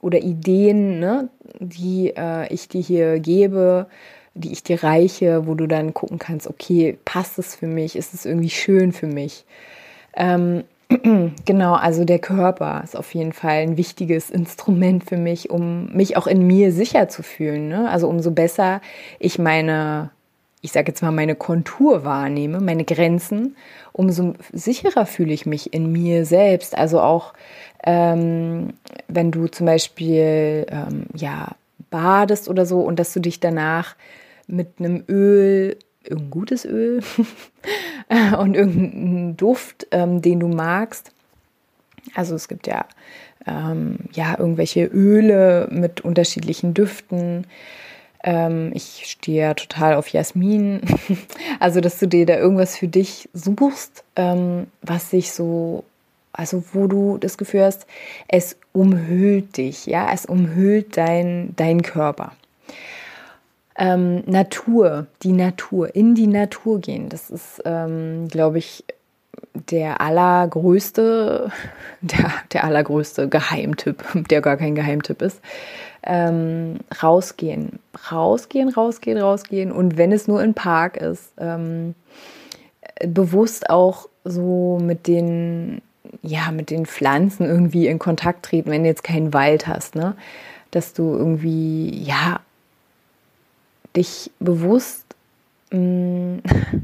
oder 0.00 0.20
Ideen, 0.20 1.00
ne, 1.00 1.28
die 1.58 2.12
äh, 2.16 2.52
ich 2.52 2.68
dir 2.68 2.80
hier 2.80 3.18
gebe, 3.18 3.86
die 4.34 4.52
ich 4.52 4.62
dir 4.62 4.82
reiche, 4.82 5.46
wo 5.46 5.54
du 5.54 5.66
dann 5.66 5.92
gucken 5.92 6.18
kannst, 6.18 6.46
okay, 6.46 6.96
passt 7.04 7.38
es 7.38 7.56
für 7.56 7.66
mich, 7.66 7.96
ist 7.96 8.14
es 8.14 8.24
irgendwie 8.24 8.50
schön 8.50 8.92
für 8.92 9.06
mich. 9.08 9.44
Ähm, 10.16 10.64
Genau, 11.44 11.74
also 11.74 12.04
der 12.04 12.18
Körper 12.18 12.80
ist 12.84 12.96
auf 12.96 13.14
jeden 13.14 13.32
Fall 13.32 13.62
ein 13.62 13.76
wichtiges 13.76 14.30
Instrument 14.30 15.04
für 15.04 15.16
mich, 15.16 15.50
um 15.50 15.92
mich 15.92 16.16
auch 16.16 16.26
in 16.26 16.46
mir 16.46 16.72
sicher 16.72 17.08
zu 17.08 17.22
fühlen. 17.22 17.68
Ne? 17.68 17.88
Also 17.90 18.08
umso 18.08 18.30
besser 18.30 18.80
ich 19.18 19.38
meine, 19.38 20.10
ich 20.60 20.72
sage 20.72 20.88
jetzt 20.88 21.02
mal, 21.02 21.10
meine 21.10 21.34
Kontur 21.34 22.04
wahrnehme, 22.04 22.60
meine 22.60 22.84
Grenzen, 22.84 23.56
umso 23.92 24.34
sicherer 24.52 25.06
fühle 25.06 25.32
ich 25.32 25.46
mich 25.46 25.72
in 25.72 25.90
mir 25.90 26.24
selbst. 26.24 26.76
Also 26.76 27.00
auch 27.00 27.34
ähm, 27.84 28.74
wenn 29.08 29.30
du 29.30 29.48
zum 29.48 29.66
Beispiel 29.66 30.66
ähm, 30.70 31.06
ja 31.14 31.48
badest 31.90 32.48
oder 32.48 32.64
so 32.66 32.80
und 32.80 32.98
dass 32.98 33.12
du 33.12 33.20
dich 33.20 33.40
danach 33.40 33.96
mit 34.46 34.68
einem 34.78 35.04
Öl 35.08 35.76
irgendein 36.04 36.30
gutes 36.30 36.64
Öl 36.64 37.02
und 38.38 38.54
irgendeinen 38.54 39.36
Duft, 39.36 39.86
ähm, 39.90 40.22
den 40.22 40.40
du 40.40 40.48
magst, 40.48 41.12
Also 42.14 42.34
es 42.34 42.48
gibt 42.48 42.66
ja, 42.66 42.86
ähm, 43.46 43.98
ja 44.12 44.38
irgendwelche 44.38 44.84
Öle 44.84 45.68
mit 45.70 46.00
unterschiedlichen 46.02 46.74
Düften. 46.74 47.46
Ähm, 48.24 48.70
ich 48.74 49.04
stehe 49.06 49.42
ja 49.42 49.54
total 49.54 49.94
auf 49.94 50.08
Jasmin. 50.08 50.80
also, 51.60 51.80
dass 51.80 51.98
du 51.98 52.06
dir 52.06 52.26
da 52.26 52.36
irgendwas 52.36 52.76
für 52.76 52.88
dich 52.88 53.28
suchst, 53.32 54.04
ähm, 54.16 54.66
was 54.82 55.10
sich 55.10 55.32
so, 55.32 55.84
also 56.32 56.64
wo 56.72 56.86
du 56.86 57.18
das 57.18 57.36
Gefühl 57.36 57.64
hast, 57.64 57.86
es 58.28 58.56
umhüllt 58.72 59.56
dich, 59.56 59.86
ja, 59.86 60.12
es 60.12 60.26
umhüllt 60.26 60.96
dein, 60.96 61.54
dein 61.56 61.82
Körper. 61.82 62.32
Ähm, 63.76 64.22
Natur, 64.26 65.06
die 65.22 65.32
Natur, 65.32 65.94
in 65.94 66.14
die 66.14 66.26
Natur 66.26 66.80
gehen, 66.80 67.08
das 67.08 67.30
ist, 67.30 67.62
ähm, 67.64 68.28
glaube 68.28 68.58
ich, 68.58 68.84
der 69.70 70.00
allergrößte, 70.00 71.50
der, 72.00 72.32
der 72.52 72.64
allergrößte 72.64 73.28
Geheimtipp, 73.28 74.04
der 74.30 74.40
gar 74.40 74.56
kein 74.56 74.74
Geheimtipp 74.74 75.22
ist. 75.22 75.40
Ähm, 76.04 76.80
rausgehen, 77.00 77.78
rausgehen, 78.10 78.68
rausgehen, 78.68 79.18
rausgehen. 79.18 79.70
Und 79.70 79.96
wenn 79.96 80.10
es 80.10 80.26
nur 80.26 80.42
im 80.42 80.52
Park 80.52 80.96
ist, 80.96 81.32
ähm, 81.38 81.94
bewusst 83.06 83.70
auch 83.70 84.08
so 84.24 84.78
mit 84.82 85.06
den, 85.06 85.80
ja, 86.22 86.50
mit 86.50 86.70
den 86.70 86.86
Pflanzen 86.86 87.46
irgendwie 87.46 87.86
in 87.86 88.00
Kontakt 88.00 88.46
treten, 88.46 88.70
wenn 88.70 88.82
du 88.82 88.88
jetzt 88.88 89.04
keinen 89.04 89.32
Wald 89.32 89.66
hast, 89.66 89.94
ne? 89.94 90.16
Dass 90.72 90.92
du 90.92 91.14
irgendwie, 91.14 92.02
ja, 92.02 92.40
dich 93.96 94.30
bewusst 94.40 95.04
mm, 95.70 96.38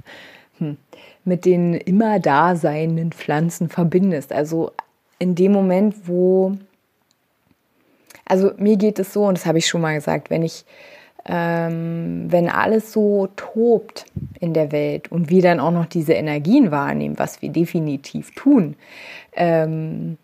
hm, 0.58 0.76
mit 1.24 1.44
den 1.44 1.74
immer 1.74 2.18
daseinenden 2.18 3.12
Pflanzen 3.12 3.68
verbindest. 3.68 4.32
Also 4.32 4.72
in 5.18 5.34
dem 5.34 5.52
Moment, 5.52 6.08
wo, 6.08 6.56
also 8.24 8.52
mir 8.56 8.76
geht 8.76 8.98
es 8.98 9.12
so, 9.12 9.24
und 9.24 9.38
das 9.38 9.46
habe 9.46 9.58
ich 9.58 9.66
schon 9.66 9.80
mal 9.80 9.94
gesagt, 9.94 10.30
wenn 10.30 10.42
ich, 10.42 10.64
ähm, 11.26 12.26
wenn 12.28 12.48
alles 12.48 12.92
so 12.92 13.28
tobt 13.36 14.06
in 14.40 14.54
der 14.54 14.72
Welt 14.72 15.12
und 15.12 15.28
wir 15.28 15.42
dann 15.42 15.60
auch 15.60 15.72
noch 15.72 15.86
diese 15.86 16.14
Energien 16.14 16.70
wahrnehmen, 16.70 17.18
was 17.18 17.42
wir 17.42 17.50
definitiv 17.50 18.34
tun, 18.34 18.76
ähm, 19.34 20.16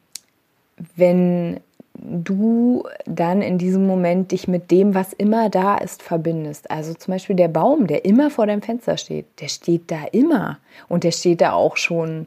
wenn 0.96 1.60
du 1.94 2.84
dann 3.06 3.40
in 3.40 3.58
diesem 3.58 3.86
Moment 3.86 4.32
dich 4.32 4.48
mit 4.48 4.70
dem, 4.70 4.94
was 4.94 5.12
immer 5.12 5.48
da 5.48 5.76
ist, 5.76 6.02
verbindest. 6.02 6.70
Also 6.70 6.94
zum 6.94 7.12
Beispiel 7.12 7.36
der 7.36 7.48
Baum, 7.48 7.86
der 7.86 8.04
immer 8.04 8.30
vor 8.30 8.46
deinem 8.46 8.62
Fenster 8.62 8.96
steht, 8.96 9.26
der 9.40 9.48
steht 9.48 9.90
da 9.90 10.04
immer. 10.12 10.58
Und 10.88 11.04
der 11.04 11.12
steht 11.12 11.40
da 11.40 11.52
auch 11.52 11.76
schon 11.76 12.26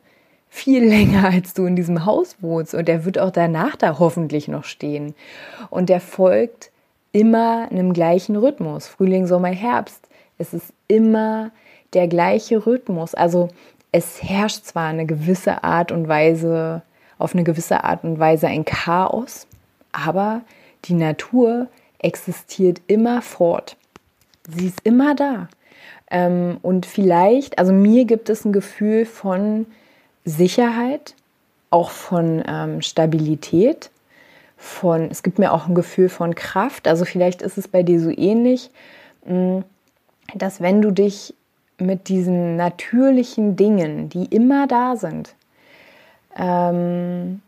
viel 0.49 0.83
länger, 0.87 1.29
als 1.29 1.53
du 1.53 1.65
in 1.65 1.75
diesem 1.75 2.05
Haus 2.05 2.37
wohnst. 2.41 2.73
Und 2.73 2.87
der 2.87 3.05
wird 3.05 3.19
auch 3.19 3.31
danach 3.31 3.75
da 3.75 3.99
hoffentlich 3.99 4.47
noch 4.47 4.63
stehen. 4.63 5.13
Und 5.69 5.89
der 5.89 5.99
folgt 5.99 6.71
immer 7.11 7.67
einem 7.69 7.93
gleichen 7.93 8.35
Rhythmus. 8.35 8.87
Frühling, 8.87 9.27
Sommer, 9.27 9.49
Herbst. 9.49 10.07
Es 10.37 10.53
ist 10.53 10.73
immer 10.87 11.51
der 11.93 12.07
gleiche 12.07 12.65
Rhythmus. 12.65 13.15
Also 13.15 13.49
es 13.91 14.21
herrscht 14.23 14.65
zwar 14.65 14.87
eine 14.87 15.05
gewisse 15.05 15.63
Art 15.63 15.91
und 15.91 16.07
Weise, 16.07 16.83
auf 17.17 17.33
eine 17.33 17.43
gewisse 17.43 17.83
Art 17.83 18.03
und 18.03 18.19
Weise 18.19 18.47
ein 18.47 18.65
Chaos, 18.65 19.46
aber 19.97 20.41
die 20.85 20.93
Natur 20.93 21.67
existiert 21.99 22.81
immer 22.87 23.21
fort. 23.21 23.75
Sie 24.47 24.67
ist 24.67 24.79
immer 24.83 25.15
da. 25.15 25.49
Ähm, 26.09 26.57
und 26.61 26.85
vielleicht, 26.85 27.59
also 27.59 27.73
mir 27.73 28.05
gibt 28.05 28.29
es 28.29 28.45
ein 28.45 28.53
Gefühl 28.53 29.05
von 29.05 29.65
Sicherheit, 30.23 31.15
auch 31.69 31.89
von 31.89 32.43
ähm, 32.47 32.81
Stabilität, 32.81 33.89
von, 34.55 35.09
es 35.11 35.21
gibt 35.23 35.39
mir 35.39 35.51
auch 35.51 35.67
ein 35.67 35.75
Gefühl 35.75 36.09
von 36.09 36.33
Kraft. 36.35 36.87
Also 36.87 37.03
vielleicht 37.03 37.41
ist 37.41 37.57
es 37.57 37.67
bei 37.67 37.83
dir 37.83 37.99
so 37.99 38.09
ähnlich, 38.09 38.69
mh, 39.25 39.63
dass 40.35 40.61
wenn 40.61 40.81
du 40.81 40.91
dich 40.91 41.33
mit 41.79 42.07
diesen 42.07 42.55
natürlichen 42.55 43.55
Dingen, 43.55 44.09
die 44.09 44.25
immer 44.25 44.67
da 44.67 44.95
sind, 44.95 45.35
ähm, 46.37 47.41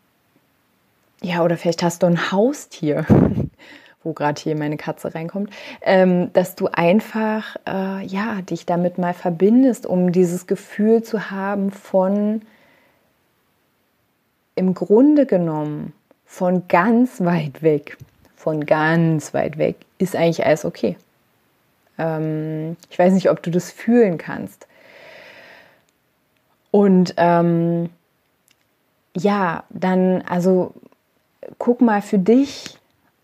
ja, 1.21 1.43
oder 1.43 1.57
vielleicht 1.57 1.83
hast 1.83 2.03
du 2.03 2.07
ein 2.07 2.31
Haustier, 2.31 3.05
wo 4.03 4.13
gerade 4.13 4.41
hier 4.41 4.55
meine 4.55 4.77
Katze 4.77 5.13
reinkommt, 5.13 5.51
ähm, 5.81 6.31
dass 6.33 6.55
du 6.55 6.67
einfach 6.67 7.55
äh, 7.67 8.05
ja 8.05 8.41
dich 8.41 8.65
damit 8.65 8.97
mal 8.97 9.13
verbindest, 9.13 9.85
um 9.85 10.11
dieses 10.11 10.47
Gefühl 10.47 11.03
zu 11.03 11.29
haben 11.31 11.71
von 11.71 12.41
im 14.55 14.73
Grunde 14.73 15.25
genommen 15.25 15.93
von 16.25 16.67
ganz 16.67 17.21
weit 17.21 17.61
weg, 17.61 17.97
von 18.35 18.65
ganz 18.65 19.33
weit 19.33 19.57
weg 19.57 19.77
ist 19.97 20.15
eigentlich 20.15 20.45
alles 20.45 20.65
okay. 20.65 20.97
Ähm, 21.97 22.77
ich 22.89 22.97
weiß 22.97 23.13
nicht, 23.13 23.29
ob 23.29 23.43
du 23.43 23.51
das 23.51 23.71
fühlen 23.71 24.17
kannst. 24.17 24.67
Und 26.71 27.13
ähm, 27.17 27.89
ja, 29.15 29.63
dann, 29.69 30.21
also 30.21 30.73
guck 31.57 31.81
mal 31.81 32.01
für 32.01 32.19
dich 32.19 32.77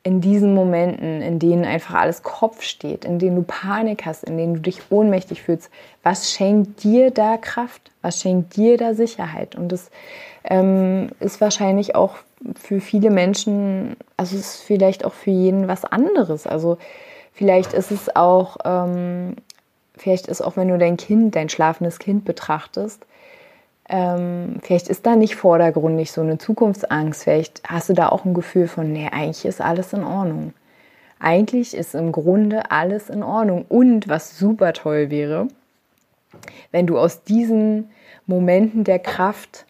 in 0.06 0.22
diesen 0.22 0.54
Momenten, 0.54 1.24
in 1.24 1.40
denen 1.40 1.66
einfach 1.66 1.96
alles 1.96 2.22
Kopf 2.22 2.62
steht, 2.62 3.06
in 3.06 3.18
denen 3.18 3.38
du 3.38 3.42
Panik 3.42 4.06
hast, 4.06 4.24
in 4.24 4.38
denen 4.38 4.54
du 4.54 4.60
dich 4.62 4.80
ohnmächtig 4.92 5.42
fühlst, 5.42 5.72
was 6.04 6.32
schenkt 6.32 6.84
dir 6.84 7.10
da 7.10 7.38
Kraft? 7.38 7.90
Was 8.04 8.22
schenkt 8.22 8.56
dir 8.56 8.78
da 8.78 8.94
Sicherheit? 8.94 9.56
Und 9.56 9.72
das 9.72 9.90
ähm, 10.44 11.10
ist 11.20 11.42
wahrscheinlich 11.42 11.96
auch 11.96 12.18
für 12.56 12.82
viele 12.82 13.10
Menschen, 13.10 13.96
also 14.16 14.36
es 14.36 14.58
ist 14.58 14.62
vielleicht 14.62 15.06
auch 15.06 15.14
für 15.14 15.32
jeden 15.32 15.68
was 15.68 15.86
anderes. 15.86 16.46
Also 16.46 16.78
vielleicht 17.34 17.74
ist 17.74 17.90
es 17.90 18.16
auch, 18.16 18.58
ähm, 18.64 19.38
vielleicht 19.98 20.28
ist 20.28 20.42
auch, 20.42 20.56
wenn 20.56 20.68
du 20.68 20.78
dein 20.78 20.98
Kind, 20.98 21.36
dein 21.36 21.50
schlafendes 21.50 21.98
Kind 21.98 22.26
betrachtest, 22.26 23.08
ähm, 23.88 24.58
vielleicht 24.64 24.88
ist 24.88 25.06
da 25.06 25.16
nicht 25.16 25.36
vordergründig 25.36 26.12
so 26.12 26.22
eine 26.22 26.38
Zukunftsangst. 26.38 27.24
Vielleicht 27.24 27.62
hast 27.68 27.90
du 27.90 27.94
da 27.94 28.10
auch 28.10 28.26
ein 28.26 28.34
Gefühl 28.34 28.68
von, 28.68 28.92
nee, 28.92 29.10
eigentlich 29.12 29.46
ist 29.46 29.62
alles 29.62 29.94
in 29.94 30.04
Ordnung. 30.04 30.54
Eigentlich 31.20 31.76
ist 31.76 31.96
im 31.96 32.12
Grunde 32.12 32.72
alles 32.72 33.10
in 33.10 33.24
Ordnung. 33.24 33.66
Und 33.70 34.08
was 34.08 34.38
super 34.38 34.74
toll 34.74 35.10
wäre, 35.10 35.48
wenn 36.72 36.88
du 36.88 36.98
aus 36.98 37.24
diesen 37.24 37.90
Momenten 38.26 38.84
der 38.84 39.00
Kraft, 39.00 39.66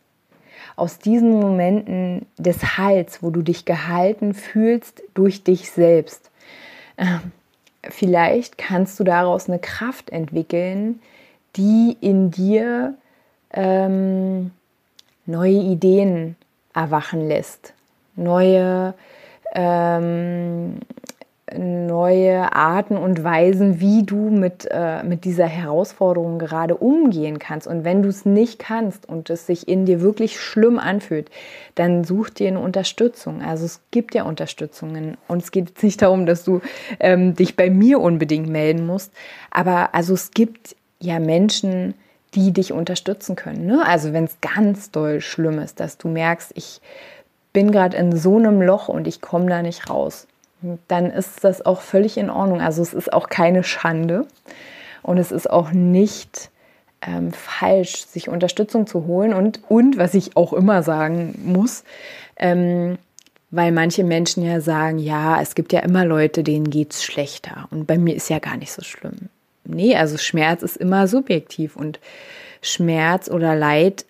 aus 0.77 0.97
diesen 0.97 1.39
Momenten 1.39 2.25
des 2.37 2.77
Heils, 2.77 3.21
wo 3.21 3.29
du 3.29 3.41
dich 3.41 3.65
gehalten 3.65 4.33
fühlst 4.33 5.03
durch 5.13 5.43
dich 5.43 5.71
selbst, 5.71 6.31
äh, 6.97 7.05
vielleicht 7.83 8.57
kannst 8.57 8.99
du 8.99 9.03
daraus 9.03 9.49
eine 9.49 9.59
Kraft 9.59 10.09
entwickeln, 10.09 11.01
die 11.55 11.95
in 12.01 12.31
dir 12.31 12.95
ähm, 13.55 14.51
neue 15.25 15.53
Ideen 15.53 16.35
erwachen 16.73 17.27
lässt, 17.27 17.73
neue, 18.15 18.93
ähm, 19.53 20.79
neue 21.55 22.53
Arten 22.53 22.97
und 22.97 23.23
Weisen, 23.23 23.79
wie 23.79 24.03
du 24.03 24.29
mit, 24.29 24.67
äh, 24.69 25.03
mit 25.03 25.25
dieser 25.25 25.45
Herausforderung 25.45 26.39
gerade 26.39 26.75
umgehen 26.75 27.39
kannst. 27.39 27.67
Und 27.67 27.83
wenn 27.83 28.01
du 28.01 28.09
es 28.09 28.25
nicht 28.25 28.59
kannst 28.59 29.07
und 29.07 29.29
es 29.29 29.45
sich 29.45 29.67
in 29.67 29.85
dir 29.85 30.01
wirklich 30.01 30.39
schlimm 30.39 30.79
anfühlt, 30.79 31.29
dann 31.75 32.03
such 32.03 32.31
dir 32.31 32.47
eine 32.47 32.59
Unterstützung. 32.59 33.41
Also 33.41 33.65
es 33.65 33.81
gibt 33.91 34.15
ja 34.15 34.23
Unterstützungen. 34.23 35.17
Und 35.27 35.43
es 35.43 35.51
geht 35.51 35.69
jetzt 35.69 35.83
nicht 35.83 36.01
darum, 36.01 36.25
dass 36.25 36.43
du 36.43 36.61
ähm, 36.99 37.35
dich 37.35 37.55
bei 37.55 37.69
mir 37.69 38.01
unbedingt 38.01 38.49
melden 38.49 38.85
musst. 38.85 39.13
Aber 39.51 39.93
also 39.93 40.15
es 40.15 40.31
gibt 40.31 40.75
ja 40.99 41.19
Menschen, 41.19 41.93
die 42.33 42.51
dich 42.51 42.73
unterstützen 42.73 43.35
können. 43.35 43.65
Ne? 43.65 43.83
Also 43.85 44.13
wenn 44.13 44.25
es 44.25 44.37
ganz 44.41 44.91
doll 44.91 45.21
schlimm 45.21 45.59
ist, 45.59 45.79
dass 45.79 45.97
du 45.97 46.07
merkst, 46.07 46.51
ich 46.55 46.81
bin 47.53 47.71
gerade 47.71 47.95
in 47.95 48.15
so 48.15 48.37
einem 48.37 48.61
Loch 48.61 48.89
und 48.89 49.07
ich 49.07 49.21
komme 49.21 49.49
da 49.49 49.61
nicht 49.61 49.89
raus, 49.89 50.27
dann 50.87 51.11
ist 51.11 51.43
das 51.43 51.65
auch 51.65 51.81
völlig 51.81 52.17
in 52.17 52.29
Ordnung. 52.29 52.61
Also 52.61 52.81
es 52.81 52.93
ist 52.93 53.13
auch 53.13 53.29
keine 53.29 53.63
Schande 53.63 54.25
und 55.03 55.17
es 55.17 55.31
ist 55.31 55.49
auch 55.49 55.71
nicht 55.71 56.49
ähm, 57.01 57.31
falsch, 57.31 58.05
sich 58.05 58.27
Unterstützung 58.27 58.87
zu 58.87 59.05
holen. 59.05 59.33
Und, 59.33 59.61
und 59.69 59.97
was 59.97 60.13
ich 60.13 60.35
auch 60.35 60.53
immer 60.53 60.83
sagen 60.83 61.39
muss, 61.45 61.83
ähm, 62.37 62.97
weil 63.51 63.71
manche 63.71 64.03
Menschen 64.03 64.43
ja 64.43 64.59
sagen, 64.59 64.99
ja, 64.99 65.41
es 65.41 65.55
gibt 65.55 65.71
ja 65.71 65.79
immer 65.79 66.03
Leute, 66.03 66.43
denen 66.43 66.69
geht 66.69 66.93
es 66.93 67.03
schlechter. 67.03 67.67
Und 67.71 67.85
bei 67.85 67.97
mir 67.97 68.15
ist 68.15 68.29
ja 68.29 68.39
gar 68.39 68.57
nicht 68.57 68.73
so 68.73 68.81
schlimm 68.81 69.29
nee, 69.65 69.95
also 69.95 70.17
Schmerz 70.17 70.63
ist 70.63 70.77
immer 70.77 71.07
subjektiv 71.07 71.75
und 71.75 71.99
Schmerz 72.61 73.29
oder 73.29 73.55
Leid 73.55 74.05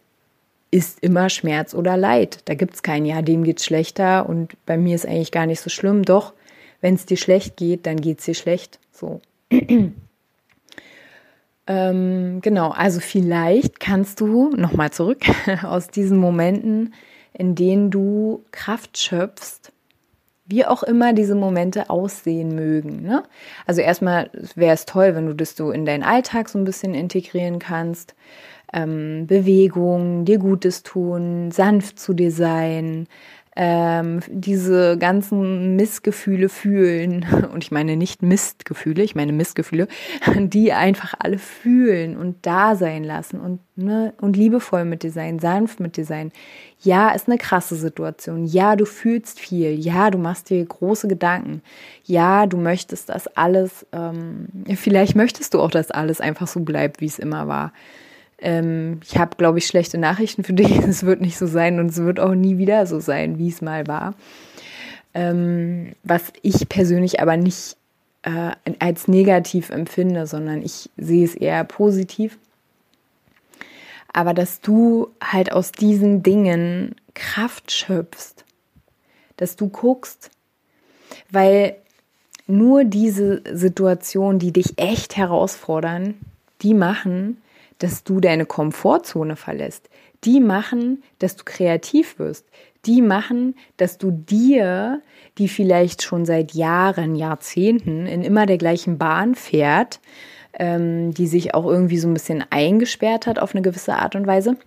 ist 0.72 1.00
immer 1.02 1.30
Schmerz 1.30 1.74
oder 1.74 1.98
Leid. 1.98 2.40
Da 2.46 2.54
gibt 2.54 2.76
es 2.76 2.84
keinen, 2.84 3.06
ja, 3.06 3.22
dem 3.22 3.44
geht 3.44 3.60
es 3.60 3.66
schlechter 3.66 4.28
und 4.28 4.54
bei 4.66 4.78
mir 4.78 4.96
ist 4.96 5.06
eigentlich 5.06 5.32
gar 5.32 5.46
nicht 5.46 5.62
so 5.62 5.70
schlimm. 5.70 6.04
Doch, 6.04 6.34
wenn 6.82 6.96
es 6.96 7.06
dir 7.06 7.18
schlecht 7.18 7.58
geht, 7.58 7.86
dann 7.86 7.98
geht 7.98 8.20
es 8.20 8.26
dir 8.26 8.34
schlecht. 8.34 8.80
So. 8.92 9.22
ähm, 11.68 12.42
genau, 12.42 12.70
also 12.72 13.00
vielleicht 13.00 13.80
kannst 13.80 14.20
du 14.22 14.50
nochmal 14.56 14.92
zurück 14.92 15.22
aus 15.64 15.88
diesen 15.88 16.18
Momenten 16.18 16.94
in 17.38 17.56
denen 17.56 17.92
du 17.92 18.44
Kraft 18.52 18.98
schöpfst, 18.98 19.72
wie 20.46 20.66
auch 20.66 20.84
immer 20.84 21.14
diese 21.14 21.36
Momente 21.36 21.90
aussehen 21.90 22.56
mögen. 22.56 23.02
Ne? 23.02 23.24
Also 23.66 23.82
erstmal 23.82 24.30
wäre 24.56 24.74
es 24.74 24.86
toll, 24.86 25.16
wenn 25.16 25.26
du 25.26 25.34
das 25.34 25.56
so 25.56 25.72
in 25.72 25.86
deinen 25.86 26.04
Alltag 26.04 26.50
so 26.50 26.60
ein 26.60 26.66
bisschen 26.66 26.94
integrieren 26.94 27.60
kannst. 27.60 28.16
Ähm, 28.74 29.26
Bewegung, 29.28 30.26
dir 30.26 30.38
Gutes 30.38 30.84
tun, 30.84 31.52
sanft 31.52 32.00
zu 32.00 32.14
dir 32.14 32.32
sein, 32.32 33.08
ähm, 33.58 34.20
diese 34.28 34.98
ganzen 34.98 35.78
Missgefühle 35.78 36.50
fühlen, 36.50 37.26
und 37.54 37.64
ich 37.64 37.72
meine 37.72 37.96
nicht 37.96 38.22
Mistgefühle, 38.22 39.04
ich 39.04 39.16
meine 39.16 39.32
Missgefühle, 39.32 39.88
die 40.38 40.74
einfach 40.74 41.14
alle 41.20 41.38
fühlen 41.38 42.18
und 42.18 42.46
da 42.46 42.76
sein 42.76 43.04
lassen 43.04 43.40
und, 43.40 43.60
ne, 43.78 44.14
und 44.20 44.36
liebevoll 44.36 44.84
mit 44.84 45.04
dir 45.04 45.12
sein, 45.12 45.40
sanft 45.40 45.80
mit 45.80 45.96
dir 45.96 46.06
sein. 46.06 46.32
Ja, 46.82 47.12
ist 47.12 47.28
eine 47.30 47.38
krasse 47.38 47.76
Situation. 47.76 48.46
Ja, 48.46 48.76
du 48.76 48.86
fühlst 48.86 49.40
viel. 49.40 49.80
Ja, 49.80 50.12
du 50.12 50.18
machst 50.18 50.50
dir 50.50 50.64
große 50.64 51.08
Gedanken. 51.08 51.62
Ja, 52.04 52.46
du 52.46 52.58
möchtest, 52.58 53.10
dass 53.10 53.28
alles, 53.28 53.86
ähm, 53.94 54.50
vielleicht 54.76 55.16
möchtest 55.16 55.54
du 55.54 55.62
auch, 55.62 55.72
dass 55.72 55.92
alles 55.92 56.20
einfach 56.20 56.48
so 56.48 56.60
bleibt, 56.60 57.00
wie 57.00 57.06
es 57.06 57.18
immer 57.18 57.48
war. 57.48 57.72
Ähm, 58.46 59.00
ich 59.04 59.18
habe, 59.18 59.36
glaube 59.38 59.58
ich, 59.58 59.66
schlechte 59.66 59.98
Nachrichten 59.98 60.44
für 60.44 60.54
dich. 60.54 60.70
Es 60.88 61.04
wird 61.04 61.20
nicht 61.20 61.38
so 61.38 61.48
sein 61.48 61.80
und 61.80 61.88
es 61.88 61.98
wird 61.98 62.20
auch 62.20 62.36
nie 62.36 62.60
wieder 62.60 62.86
so 62.86 63.00
sein, 63.00 63.40
wie 63.40 63.50
es 63.50 63.62
mal 63.62 63.88
war. 63.88 64.14
Ähm, 65.16 65.94
was 66.04 66.32
ich 66.44 66.70
persönlich 66.70 67.20
aber 67.20 67.38
nicht 67.38 67.76
äh, 68.22 68.52
als 68.80 69.08
negativ 69.08 69.72
empfinde, 69.72 70.28
sondern 70.28 70.62
ich 70.62 70.92
sehe 70.96 71.26
es 71.26 71.34
eher 71.34 71.64
positiv. 71.64 72.38
Aber 74.14 74.36
dass 74.36 74.62
du 74.62 75.10
halt 75.22 75.52
aus 75.52 75.72
diesen 75.72 76.22
Dingen 76.22 76.96
Kraft 77.16 77.72
schöpfst, 77.72 78.46
dass 79.38 79.56
du 79.56 79.70
guckst, 79.70 80.30
weil 81.32 81.78
nur 82.46 82.84
diese 82.84 83.42
Situationen, 83.52 84.38
die 84.38 84.52
dich 84.52 84.78
echt 84.78 85.18
herausfordern, 85.18 86.14
die 86.62 86.76
machen, 86.76 87.42
dass 87.80 88.04
du 88.04 88.20
deine 88.20 88.46
Komfortzone 88.46 89.36
verlässt. 89.36 89.90
Die 90.24 90.40
machen, 90.40 91.04
dass 91.20 91.36
du 91.36 91.44
kreativ 91.44 92.20
wirst. 92.20 92.46
Die 92.86 93.02
machen, 93.02 93.56
dass 93.78 93.98
du 93.98 94.12
dir, 94.12 95.02
die 95.38 95.48
vielleicht 95.48 96.04
schon 96.04 96.26
seit 96.26 96.54
Jahren, 96.54 97.16
Jahrzehnten 97.16 98.06
in 98.06 98.24
immer 98.24 98.46
der 98.46 98.58
gleichen 98.58 98.98
Bahn 98.98 99.36
fährt, 99.36 100.00
ähm, 100.54 101.12
die 101.14 101.28
sich 101.28 101.54
auch 101.54 101.66
irgendwie 101.66 101.98
so 101.98 102.08
ein 102.08 102.14
bisschen 102.14 102.44
eingesperrt 102.50 103.28
hat 103.28 103.40
auf 103.40 103.54
eine 103.54 103.62
gewisse 103.62 103.96
Art 103.96 104.16
und 104.16 104.28
Weise. 104.28 104.58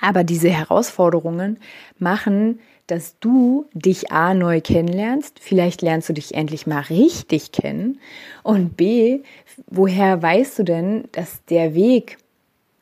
Aber 0.00 0.24
diese 0.24 0.50
Herausforderungen 0.50 1.58
machen, 1.98 2.60
dass 2.86 3.18
du 3.20 3.66
dich 3.74 4.12
A 4.12 4.32
neu 4.32 4.60
kennenlernst, 4.60 5.38
vielleicht 5.40 5.82
lernst 5.82 6.08
du 6.08 6.14
dich 6.14 6.34
endlich 6.34 6.66
mal 6.66 6.80
richtig 6.80 7.52
kennen 7.52 8.00
und 8.42 8.76
B, 8.76 9.20
woher 9.66 10.22
weißt 10.22 10.60
du 10.60 10.62
denn, 10.62 11.04
dass 11.12 11.44
der 11.46 11.74
Weg, 11.74 12.18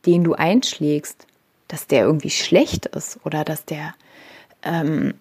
den 0.04 0.22
du 0.22 0.34
einschlägst, 0.34 1.26
dass 1.66 1.88
der 1.88 2.04
irgendwie 2.04 2.30
schlecht 2.30 2.86
ist 2.86 3.18
oder 3.24 3.44
dass 3.44 3.64
der 3.64 3.94
ähm, 4.62 5.14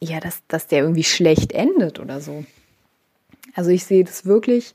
ja, 0.00 0.20
dass, 0.20 0.42
dass 0.48 0.66
der 0.66 0.82
irgendwie 0.82 1.04
schlecht 1.04 1.52
endet 1.52 1.98
oder 1.98 2.20
so. 2.20 2.44
Also 3.54 3.70
ich 3.70 3.84
sehe 3.84 4.04
das 4.04 4.26
wirklich, 4.26 4.74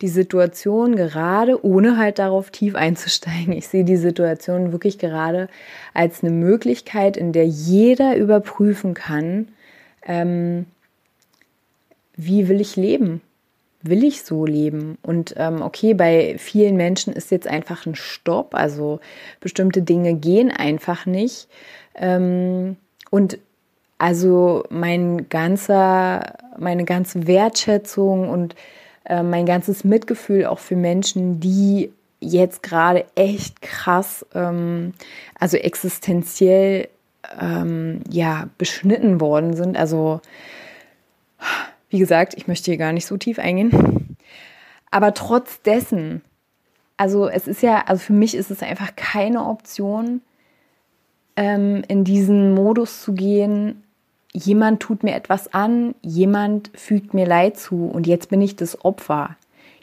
die 0.00 0.08
Situation 0.08 0.96
gerade, 0.96 1.64
ohne 1.64 1.96
halt 1.96 2.18
darauf 2.18 2.50
tief 2.50 2.74
einzusteigen, 2.74 3.52
ich 3.52 3.68
sehe 3.68 3.84
die 3.84 3.96
Situation 3.96 4.72
wirklich 4.72 4.98
gerade 4.98 5.48
als 5.94 6.22
eine 6.22 6.32
Möglichkeit, 6.32 7.16
in 7.16 7.32
der 7.32 7.46
jeder 7.46 8.16
überprüfen 8.16 8.94
kann, 8.94 9.48
ähm, 10.04 10.66
wie 12.16 12.48
will 12.48 12.60
ich 12.60 12.76
leben? 12.76 13.20
Will 13.82 14.04
ich 14.04 14.22
so 14.22 14.46
leben? 14.46 14.98
Und 15.02 15.34
ähm, 15.36 15.62
okay, 15.62 15.94
bei 15.94 16.36
vielen 16.38 16.76
Menschen 16.76 17.12
ist 17.12 17.30
jetzt 17.30 17.46
einfach 17.46 17.86
ein 17.86 17.94
Stopp, 17.94 18.54
also 18.54 19.00
bestimmte 19.40 19.82
Dinge 19.82 20.14
gehen 20.14 20.50
einfach 20.50 21.06
nicht. 21.06 21.48
Ähm, 21.94 22.76
und 23.10 23.38
also 23.98 24.64
mein 24.68 25.28
ganzer, 25.28 26.34
meine 26.58 26.84
ganze 26.84 27.26
Wertschätzung 27.26 28.28
und 28.28 28.54
äh, 29.04 29.22
mein 29.22 29.46
ganzes 29.46 29.84
Mitgefühl 29.84 30.46
auch 30.46 30.58
für 30.58 30.76
Menschen, 30.76 31.40
die 31.40 31.92
jetzt 32.20 32.62
gerade 32.62 33.06
echt 33.14 33.62
krass, 33.62 34.26
ähm, 34.34 34.94
also 35.38 35.56
existenziell 35.56 36.88
ähm, 37.40 38.00
ja 38.10 38.48
beschnitten 38.58 39.20
worden 39.20 39.54
sind. 39.54 39.76
Also 39.76 40.20
wie 41.88 41.98
gesagt, 41.98 42.34
ich 42.36 42.48
möchte 42.48 42.70
hier 42.70 42.78
gar 42.78 42.92
nicht 42.92 43.06
so 43.06 43.16
tief 43.16 43.38
eingehen. 43.38 44.16
Aber 44.90 45.14
trotz 45.14 45.62
dessen, 45.62 46.22
also 46.96 47.28
es 47.28 47.46
ist 47.46 47.62
ja, 47.62 47.84
also 47.86 48.02
für 48.02 48.12
mich 48.12 48.34
ist 48.34 48.50
es 48.50 48.62
einfach 48.62 48.96
keine 48.96 49.44
Option, 49.44 50.20
ähm, 51.36 51.82
in 51.88 52.04
diesen 52.04 52.54
Modus 52.54 53.02
zu 53.02 53.12
gehen, 53.12 53.82
jemand 54.36 54.80
tut 54.80 55.02
mir 55.02 55.14
etwas 55.14 55.52
an, 55.54 55.94
jemand 56.02 56.70
fügt 56.74 57.14
mir 57.14 57.26
Leid 57.26 57.58
zu 57.58 57.86
und 57.86 58.06
jetzt 58.06 58.28
bin 58.28 58.42
ich 58.42 58.54
das 58.54 58.84
Opfer. 58.84 59.36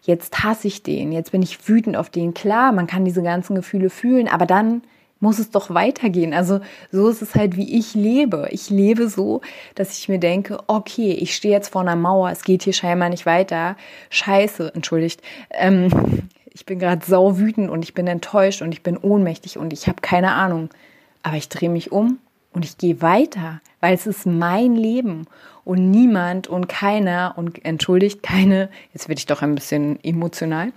Jetzt 0.03 0.43
hasse 0.43 0.67
ich 0.67 0.83
den, 0.83 1.11
jetzt 1.11 1.31
bin 1.31 1.41
ich 1.41 1.67
wütend 1.67 1.95
auf 1.95 2.09
den. 2.09 2.33
Klar, 2.33 2.71
man 2.71 2.87
kann 2.87 3.05
diese 3.05 3.23
ganzen 3.23 3.55
Gefühle 3.55 3.89
fühlen, 3.89 4.27
aber 4.27 4.45
dann 4.45 4.83
muss 5.19 5.39
es 5.39 5.49
doch 5.49 5.73
weitergehen. 5.73 6.33
Also 6.33 6.59
so 6.91 7.07
ist 7.07 7.21
es 7.21 7.33
halt, 7.35 7.55
wie 7.55 7.79
ich 7.79 7.95
lebe. 7.95 8.49
Ich 8.51 8.69
lebe 8.69 9.07
so, 9.07 9.41
dass 9.73 9.97
ich 9.97 10.09
mir 10.09 10.19
denke, 10.19 10.59
okay, 10.67 11.13
ich 11.13 11.33
stehe 11.33 11.53
jetzt 11.53 11.69
vor 11.69 11.81
einer 11.81 11.95
Mauer, 11.95 12.29
es 12.29 12.43
geht 12.43 12.63
hier 12.63 12.73
scheinbar 12.73 13.09
nicht 13.09 13.25
weiter. 13.25 13.77
Scheiße, 14.09 14.75
entschuldigt. 14.75 15.21
Ähm, 15.51 15.89
ich 16.53 16.65
bin 16.65 16.77
gerade 16.77 17.03
sau 17.05 17.39
wütend 17.39 17.69
und 17.69 17.83
ich 17.83 17.93
bin 17.93 18.05
enttäuscht 18.05 18.61
und 18.61 18.73
ich 18.73 18.83
bin 18.83 18.97
ohnmächtig 18.97 19.57
und 19.57 19.73
ich 19.73 19.87
habe 19.87 20.01
keine 20.01 20.33
Ahnung. 20.33 20.69
Aber 21.23 21.37
ich 21.37 21.47
drehe 21.47 21.69
mich 21.69 21.93
um 21.93 22.19
und 22.53 22.65
ich 22.65 22.77
gehe 22.77 23.01
weiter, 23.01 23.61
weil 23.79 23.93
es 23.93 24.07
ist 24.07 24.25
mein 24.25 24.75
Leben 24.75 25.27
und 25.65 25.91
niemand 25.91 26.47
und 26.47 26.67
keiner 26.67 27.33
und 27.35 27.63
entschuldigt 27.65 28.23
keine, 28.23 28.69
jetzt 28.93 29.07
werde 29.09 29.19
ich 29.19 29.25
doch 29.25 29.41
ein 29.41 29.55
bisschen 29.55 30.01
emotional, 30.03 30.71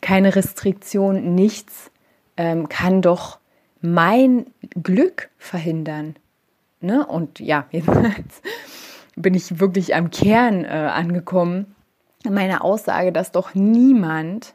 keine 0.00 0.34
Restriktion, 0.34 1.34
nichts 1.34 1.90
ähm, 2.36 2.68
kann 2.68 3.02
doch 3.02 3.38
mein 3.80 4.46
Glück 4.82 5.28
verhindern. 5.38 6.16
Ne? 6.80 7.06
Und 7.06 7.40
ja, 7.40 7.66
jetzt 7.70 8.42
bin 9.16 9.34
ich 9.34 9.60
wirklich 9.60 9.94
am 9.94 10.10
Kern 10.10 10.64
äh, 10.64 10.68
angekommen. 10.68 11.74
Meine 12.28 12.62
Aussage, 12.62 13.12
dass 13.12 13.32
doch 13.32 13.54
niemand, 13.54 14.54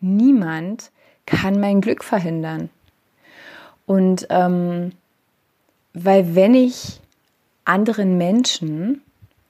niemand 0.00 0.90
kann 1.26 1.60
mein 1.60 1.80
Glück 1.80 2.02
verhindern. 2.02 2.70
Und 3.86 4.26
ähm, 4.30 4.92
weil 5.92 6.34
wenn 6.34 6.54
ich 6.54 7.00
anderen 7.64 8.18
Menschen, 8.18 9.02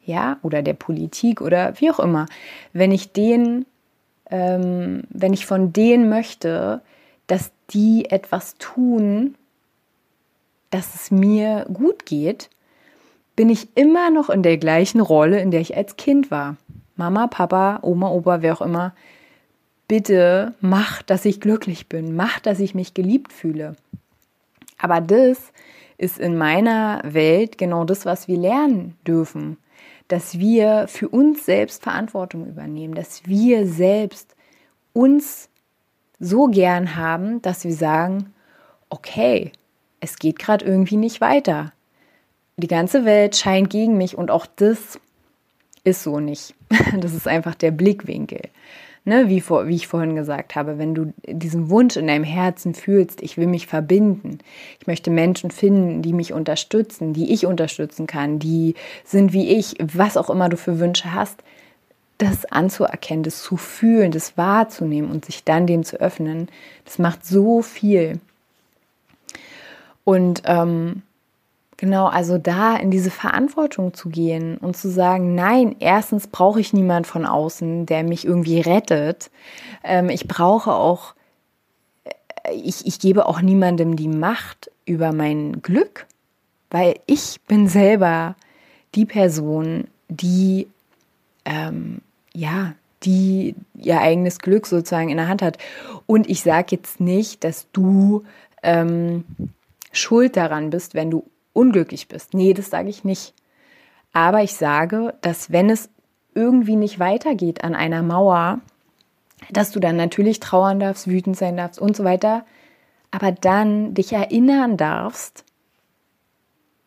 ja, 0.05 0.39
oder 0.43 0.63
der 0.63 0.75
Politik 0.75 1.41
oder 1.41 1.75
wie 1.81 1.91
auch 1.91 2.01
immer, 2.01 2.27
wenn 2.73 2.93
ich 2.93 3.13
denen, 3.13 3.67
ähm, 4.31 5.03
wenn 5.11 5.33
ich 5.33 5.47
von 5.47 5.73
denen 5.73 6.09
möchte, 6.09 6.83
dass 7.27 7.53
die 7.71 8.11
etwas 8.11 8.57
tun, 8.59 9.37
dass 10.71 10.95
es 10.95 11.11
mir 11.11 11.67
gut 11.73 12.07
geht, 12.07 12.51
bin 13.37 13.49
ich 13.49 13.69
immer 13.77 14.11
noch 14.11 14.31
in 14.31 14.43
der 14.43 14.59
gleichen 14.59 15.01
Rolle, 15.01 15.41
in 15.41 15.51
der 15.51 15.61
ich 15.61 15.77
als 15.77 15.97
Kind 15.97 16.31
war. 16.31 16.57
Mama, 16.97 17.27
Papa, 17.27 17.79
Oma, 17.83 18.11
Opa, 18.11 18.43
wer 18.43 18.55
auch 18.55 18.61
immer, 18.61 18.95
bitte 19.89 20.55
mach, 20.61 21.03
dass 21.03 21.25
ich 21.25 21.41
glücklich 21.41 21.89
bin, 21.89 22.15
mach, 22.15 22.39
dass 22.41 22.61
ich 22.61 22.75
mich 22.75 22.95
geliebt 22.95 23.33
fühle. 23.33 23.77
Aber 24.79 25.01
das 25.01 25.53
ist 26.01 26.19
in 26.19 26.39
meiner 26.39 27.03
Welt 27.05 27.59
genau 27.59 27.85
das, 27.85 28.07
was 28.07 28.27
wir 28.27 28.39
lernen 28.39 28.97
dürfen. 29.07 29.59
Dass 30.09 30.39
wir 30.39 30.89
für 30.89 31.09
uns 31.09 31.45
selbst 31.45 31.83
Verantwortung 31.83 32.47
übernehmen, 32.47 32.95
dass 32.95 33.27
wir 33.27 33.67
selbst 33.67 34.35
uns 34.95 35.51
so 36.19 36.47
gern 36.47 36.97
haben, 36.97 37.43
dass 37.43 37.65
wir 37.65 37.75
sagen, 37.75 38.33
okay, 38.89 39.53
es 40.01 40.19
geht 40.19 40.39
gerade 40.39 40.65
irgendwie 40.65 40.97
nicht 40.97 41.21
weiter. 41.21 41.73
Die 42.57 42.67
ganze 42.67 43.05
Welt 43.05 43.37
scheint 43.37 43.69
gegen 43.69 43.99
mich 43.99 44.17
und 44.17 44.31
auch 44.31 44.47
das 44.47 44.99
ist 45.85 46.03
so 46.03 46.19
nicht. 46.19 46.55
Das 46.99 47.13
ist 47.13 47.29
einfach 47.29 47.55
der 47.55 47.73
Blickwinkel. 47.73 48.49
Ne, 49.07 49.29
wie, 49.29 49.41
vor, 49.41 49.67
wie 49.67 49.77
ich 49.77 49.89
vorhin 49.89 50.15
gesagt 50.15 50.55
habe, 50.55 50.77
wenn 50.77 50.95
du 50.95 51.15
diesen 51.27 51.71
Wunsch 51.71 51.97
in 51.97 52.07
deinem 52.07 52.23
Herzen 52.23 52.75
fühlst, 52.75 53.23
ich 53.23 53.39
will 53.39 53.47
mich 53.47 53.67
verbinden, 53.67 54.41
ich 54.79 54.87
möchte 54.87 55.11
Menschen 55.11 55.51
finden, 55.51 56.03
die 56.03 56.13
mich 56.13 56.35
unterstützen, 56.35 57.15
die 57.15 57.33
ich 57.33 57.47
unterstützen 57.47 58.07
kann, 58.07 58.39
die 58.39 58.75
sind 59.05 59.33
wie 59.33 59.57
ich, 59.57 59.77
was 59.81 60.19
auch 60.19 60.29
immer 60.29 60.51
du 60.51 60.59
für 60.59 60.79
Wünsche 60.79 61.15
hast, 61.15 61.43
das 62.19 62.45
anzuerkennen, 62.45 63.23
das 63.23 63.43
zu 63.43 63.57
fühlen, 63.57 64.13
das 64.13 64.37
wahrzunehmen 64.37 65.11
und 65.11 65.25
sich 65.25 65.45
dann 65.45 65.67
dem 65.67 65.83
zu 65.83 65.99
öffnen, 65.99 66.49
das 66.85 66.99
macht 66.99 67.25
so 67.25 67.63
viel. 67.63 68.21
Und 70.05 70.43
ähm, 70.45 71.03
Genau, 71.81 72.09
also 72.09 72.37
da 72.37 72.77
in 72.77 72.91
diese 72.91 73.11
Verantwortung 73.11 73.95
zu 73.95 74.11
gehen 74.11 74.59
und 74.59 74.77
zu 74.77 74.91
sagen, 74.91 75.35
nein, 75.35 75.77
erstens 75.81 76.27
brauche 76.27 76.61
ich 76.61 76.75
niemand 76.75 77.07
von 77.07 77.25
außen, 77.25 77.87
der 77.87 78.03
mich 78.03 78.27
irgendwie 78.27 78.61
rettet. 78.61 79.31
Ähm, 79.83 80.11
ich 80.11 80.29
brauche 80.29 80.75
auch, 80.75 81.15
äh, 82.05 82.53
ich, 82.53 82.87
ich 82.87 82.99
gebe 82.99 83.25
auch 83.25 83.41
niemandem 83.41 83.97
die 83.97 84.09
Macht 84.09 84.71
über 84.85 85.15
mein 85.15 85.63
Glück, 85.63 86.07
weil 86.71 86.97
ich 87.07 87.41
bin 87.49 87.67
selber 87.67 88.37
die 88.95 89.07
Person, 89.07 89.85
die 90.11 90.69
ähm, 91.47 92.03
ja, 92.35 92.75
die 93.05 93.55
ihr 93.75 94.03
eigenes 94.03 94.39
Glück 94.41 94.67
sozusagen 94.67 95.09
in 95.09 95.17
der 95.17 95.29
Hand 95.29 95.41
hat. 95.41 95.57
Und 96.05 96.29
ich 96.29 96.43
sage 96.43 96.77
jetzt 96.77 97.01
nicht, 97.01 97.43
dass 97.43 97.69
du 97.73 98.25
ähm, 98.63 99.25
schuld 99.93 100.37
daran 100.37 100.69
bist, 100.69 100.93
wenn 100.93 101.11
du 101.11 101.25
unglücklich 101.53 102.09
bist. 102.09 102.35
Nee, 102.35 102.55
das 102.55 102.71
sage 102.71 102.89
ich 102.89 103.05
nicht. 103.05 103.35
Aber 104.13 104.43
ich 104.43 104.55
sage, 104.55 105.15
dass 105.21 105.53
wenn 105.53 105.71
es 105.71 105.91
irgendwie 106.35 106.77
nicht 106.77 106.99
weitergeht 106.99 107.65
an 107.65 107.75
einer 107.75 108.03
Mauer, 108.03 108.61
dass 109.51 109.71
du 109.71 109.81
dann 109.81 109.97
natürlich 109.97 110.41
trauern 110.41 110.81
darfst, 110.81 111.09
wütend 111.09 111.37
sein 111.37 111.57
darfst 111.57 111.81
und 111.81 111.97
so 111.97 112.05
weiter, 112.05 112.45
aber 113.11 113.33
dann 113.33 113.95
dich 113.95 114.13
erinnern 114.13 114.77
darfst, 114.77 115.45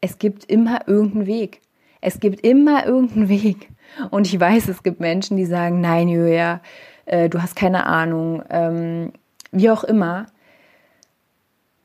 es 0.01 0.17
gibt 0.19 0.45
immer 0.45 0.87
irgendeinen 0.87 1.27
Weg. 1.27 1.61
Es 2.01 2.19
gibt 2.19 2.45
immer 2.45 2.85
irgendeinen 2.85 3.29
Weg. 3.29 3.69
Und 4.11 4.27
ich 4.27 4.37
weiß, 4.37 4.67
es 4.67 4.83
gibt 4.83 4.99
Menschen, 4.99 5.37
die 5.37 5.45
sagen, 5.45 5.79
nein, 5.79 6.09
Julia, 6.09 6.61
äh, 7.05 7.29
du 7.29 7.41
hast 7.41 7.55
keine 7.55 7.85
Ahnung, 7.85 8.43
ähm, 8.49 9.13
wie 9.51 9.69
auch 9.69 9.83
immer. 9.83 10.25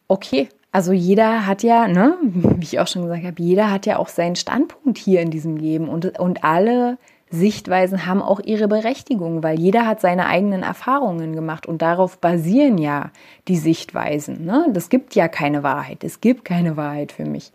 Okay, 0.09 0.49
also 0.71 0.93
jeder 0.93 1.47
hat 1.47 1.63
ja, 1.63 1.89
ne, 1.89 2.17
wie 2.23 2.65
ich 2.65 2.81
auch 2.81 2.87
schon 2.87 3.03
gesagt 3.03 3.25
habe, 3.25 3.43
jeder 3.43 3.71
hat 3.71 3.87
ja 3.87 3.99
auch 3.99 4.09
seinen 4.09 4.37
Standpunkt 4.37 4.99
hier 4.99 5.21
in 5.21 5.31
diesem 5.31 5.57
Leben 5.57 5.89
und, 5.89 6.19
und 6.19 6.45
alle 6.45 6.99
Sichtweisen 7.31 8.07
haben 8.07 8.23
auch 8.23 8.41
ihre 8.41 8.69
Berechtigung, 8.69 9.43
weil 9.43 9.59
jeder 9.59 9.87
hat 9.87 10.01
seine 10.01 10.27
eigenen 10.27 10.63
Erfahrungen 10.63 11.35
gemacht 11.35 11.67
und 11.67 11.83
darauf 11.83 12.19
basieren 12.19 12.79
ja 12.79 13.11
die 13.49 13.57
Sichtweisen. 13.57 14.45
Ne? 14.45 14.67
Das 14.73 14.89
gibt 14.89 15.15
ja 15.15 15.29
keine 15.29 15.63
Wahrheit. 15.63 16.05
Es 16.05 16.21
gibt 16.21 16.45
keine 16.45 16.77
Wahrheit 16.77 17.13
für 17.13 17.27
mich. 17.27 17.53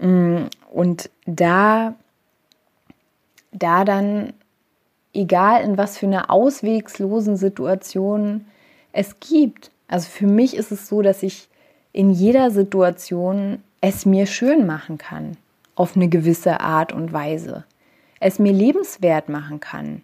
Mm, 0.00 0.46
und 0.72 1.10
da, 1.26 1.94
da 3.52 3.84
dann, 3.84 4.32
egal 5.14 5.62
in 5.62 5.78
was 5.78 5.98
für 5.98 6.06
einer 6.06 6.30
auswegslosen 6.30 7.36
Situation 7.36 8.46
es 8.92 9.20
gibt, 9.20 9.70
also 9.86 10.08
für 10.08 10.26
mich 10.26 10.56
ist 10.56 10.72
es 10.72 10.88
so, 10.88 11.00
dass 11.00 11.22
ich 11.22 11.49
in 11.92 12.10
jeder 12.10 12.50
Situation 12.50 13.62
es 13.80 14.06
mir 14.06 14.26
schön 14.26 14.66
machen 14.66 14.98
kann, 14.98 15.36
auf 15.74 15.96
eine 15.96 16.08
gewisse 16.08 16.60
Art 16.60 16.92
und 16.92 17.12
Weise. 17.12 17.64
Es 18.20 18.38
mir 18.38 18.52
lebenswert 18.52 19.28
machen 19.28 19.60
kann. 19.60 20.02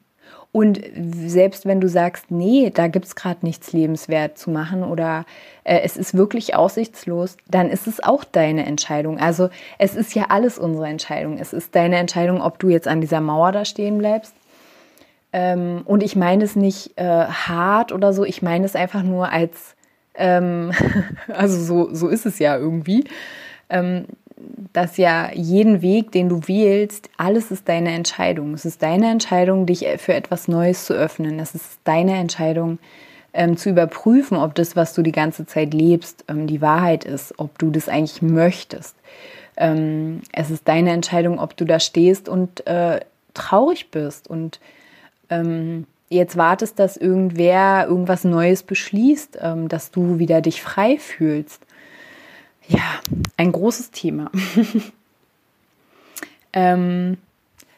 Und 0.56 0.80
selbst 0.94 1.66
wenn 1.66 1.82
du 1.82 1.88
sagst, 1.88 2.30
nee, 2.30 2.70
da 2.72 2.88
gibt 2.88 3.04
es 3.04 3.14
gerade 3.14 3.44
nichts 3.44 3.74
lebenswert 3.74 4.38
zu 4.38 4.50
machen 4.50 4.84
oder 4.84 5.26
äh, 5.64 5.80
es 5.84 5.98
ist 5.98 6.16
wirklich 6.16 6.54
aussichtslos, 6.54 7.36
dann 7.46 7.68
ist 7.68 7.86
es 7.86 8.02
auch 8.02 8.24
deine 8.24 8.64
Entscheidung. 8.64 9.18
Also 9.18 9.50
es 9.78 9.94
ist 9.94 10.14
ja 10.14 10.26
alles 10.30 10.58
unsere 10.58 10.86
Entscheidung. 10.86 11.36
Es 11.36 11.52
ist 11.52 11.74
deine 11.74 11.96
Entscheidung, 11.98 12.40
ob 12.40 12.58
du 12.58 12.70
jetzt 12.70 12.88
an 12.88 13.02
dieser 13.02 13.20
Mauer 13.20 13.52
da 13.52 13.66
stehen 13.66 13.98
bleibst. 13.98 14.32
Ähm, 15.30 15.82
und 15.84 16.02
ich 16.02 16.16
meine 16.16 16.44
es 16.44 16.56
nicht 16.56 16.96
äh, 16.96 17.26
hart 17.26 17.92
oder 17.92 18.14
so, 18.14 18.24
ich 18.24 18.40
meine 18.40 18.64
es 18.64 18.74
einfach 18.74 19.02
nur 19.02 19.30
als 19.30 19.75
ähm, 20.16 20.72
also 21.28 21.58
so, 21.58 21.94
so 21.94 22.08
ist 22.08 22.26
es 22.26 22.38
ja 22.38 22.56
irgendwie, 22.56 23.04
ähm, 23.68 24.06
dass 24.72 24.96
ja 24.96 25.30
jeden 25.32 25.82
Weg, 25.82 26.12
den 26.12 26.28
du 26.28 26.46
wählst, 26.46 27.08
alles 27.16 27.50
ist 27.50 27.68
deine 27.68 27.92
Entscheidung. 27.92 28.54
Es 28.54 28.64
ist 28.64 28.82
deine 28.82 29.10
Entscheidung, 29.10 29.66
dich 29.66 29.86
für 29.98 30.14
etwas 30.14 30.46
Neues 30.46 30.84
zu 30.84 30.94
öffnen. 30.94 31.38
Es 31.40 31.54
ist 31.54 31.78
deine 31.84 32.16
Entscheidung, 32.16 32.78
ähm, 33.36 33.56
zu 33.56 33.70
überprüfen, 33.70 34.36
ob 34.36 34.54
das, 34.54 34.74
was 34.74 34.94
du 34.94 35.02
die 35.02 35.12
ganze 35.12 35.46
Zeit 35.46 35.74
lebst, 35.74 36.24
ähm, 36.28 36.46
die 36.46 36.60
Wahrheit 36.60 37.04
ist, 37.04 37.38
ob 37.38 37.58
du 37.58 37.70
das 37.70 37.88
eigentlich 37.88 38.22
möchtest. 38.22 38.96
Ähm, 39.56 40.22
es 40.32 40.50
ist 40.50 40.66
deine 40.66 40.90
Entscheidung, 40.90 41.38
ob 41.38 41.56
du 41.56 41.64
da 41.64 41.78
stehst 41.78 42.28
und 42.28 42.66
äh, 42.66 43.00
traurig 43.34 43.90
bist 43.90 44.28
und 44.28 44.58
ähm, 45.30 45.86
jetzt 46.08 46.36
wartest, 46.36 46.78
dass 46.78 46.96
irgendwer 46.96 47.86
irgendwas 47.88 48.24
Neues 48.24 48.62
beschließt, 48.62 49.38
ähm, 49.40 49.68
dass 49.68 49.90
du 49.90 50.18
wieder 50.18 50.40
dich 50.40 50.62
frei 50.62 50.98
fühlst. 50.98 51.62
Ja, 52.68 53.00
ein 53.36 53.52
großes 53.52 53.90
Thema. 53.90 54.30
ähm, 56.52 57.18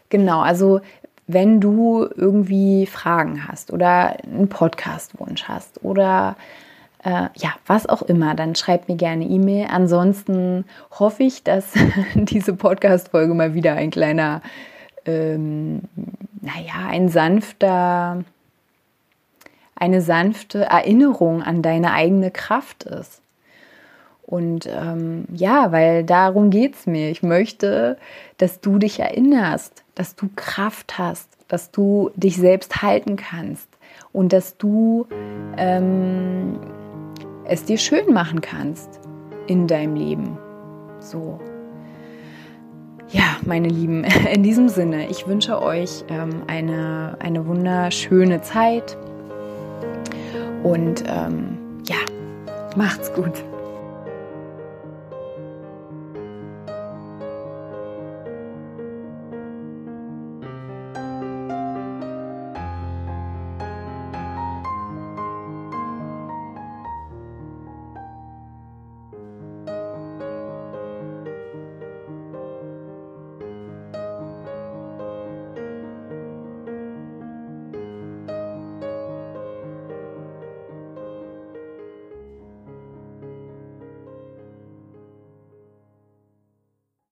genau, 0.09 0.41
also 0.41 0.81
wenn 1.27 1.61
du 1.61 2.09
irgendwie 2.17 2.87
Fragen 2.87 3.47
hast 3.47 3.71
oder 3.71 4.17
einen 4.25 4.49
Podcast-Wunsch 4.49 5.45
hast 5.45 5.85
oder 5.85 6.37
äh, 7.05 7.29
ja, 7.37 7.55
was 7.67 7.87
auch 7.87 8.03
immer, 8.03 8.35
dann 8.35 8.55
schreib 8.55 8.88
mir 8.88 8.97
gerne 8.97 9.25
E-Mail. 9.25 9.69
Ansonsten 9.71 10.64
hoffe 10.99 11.23
ich, 11.23 11.45
dass 11.45 11.75
diese 12.14 12.55
Podcast-Folge 12.55 13.35
mal 13.35 13.55
wieder 13.55 13.75
ein 13.75 13.91
kleiner 13.91 14.43
ähm, 15.09 15.83
naja, 16.40 16.87
ein 16.88 17.09
sanfter, 17.09 18.25
eine 19.75 20.03
sanfte 20.03 20.64
Erinnerung 20.64 21.42
an 21.42 21.62
deine 21.62 21.92
eigene 21.92 22.31
Kraft 22.31 22.85
ist. 22.85 23.23
Und 24.23 24.66
ähm, 24.66 25.25
ja, 25.33 25.73
weil 25.73 26.05
darum 26.05 26.51
geht 26.51 26.75
es 26.75 26.87
mir. 26.87 27.11
Ich 27.11 27.23
möchte, 27.23 27.97
dass 28.37 28.61
du 28.61 28.79
dich 28.79 29.01
erinnerst, 29.01 29.85
dass 29.94 30.16
du 30.16 30.29
Kraft 30.37 30.99
hast, 30.99 31.31
dass 31.49 31.71
du 31.71 32.11
dich 32.14 32.37
selbst 32.37 32.83
halten 32.83 33.16
kannst 33.16 33.68
und 34.12 34.35
dass 34.35 34.59
du 34.59 35.07
ähm, 35.57 36.61
es 37.47 37.64
dir 37.64 37.79
schön 37.79 38.12
machen 38.12 38.42
kannst 38.42 39.01
in 39.47 39.66
deinem 39.66 39.97
Leben. 39.97 40.38
So. 41.01 41.40
Ja, 43.11 43.37
meine 43.42 43.68
Lieben, 43.68 44.05
in 44.33 44.42
diesem 44.42 44.68
Sinne, 44.68 45.09
ich 45.09 45.27
wünsche 45.27 45.62
euch 45.62 46.05
ähm, 46.09 46.42
eine, 46.47 47.16
eine 47.21 47.47
wunderschöne 47.47 48.42
Zeit 48.42 48.97
und 50.62 51.05
ähm, 51.07 51.59
ja, 51.87 51.97
macht's 52.77 53.12
gut. 53.14 53.33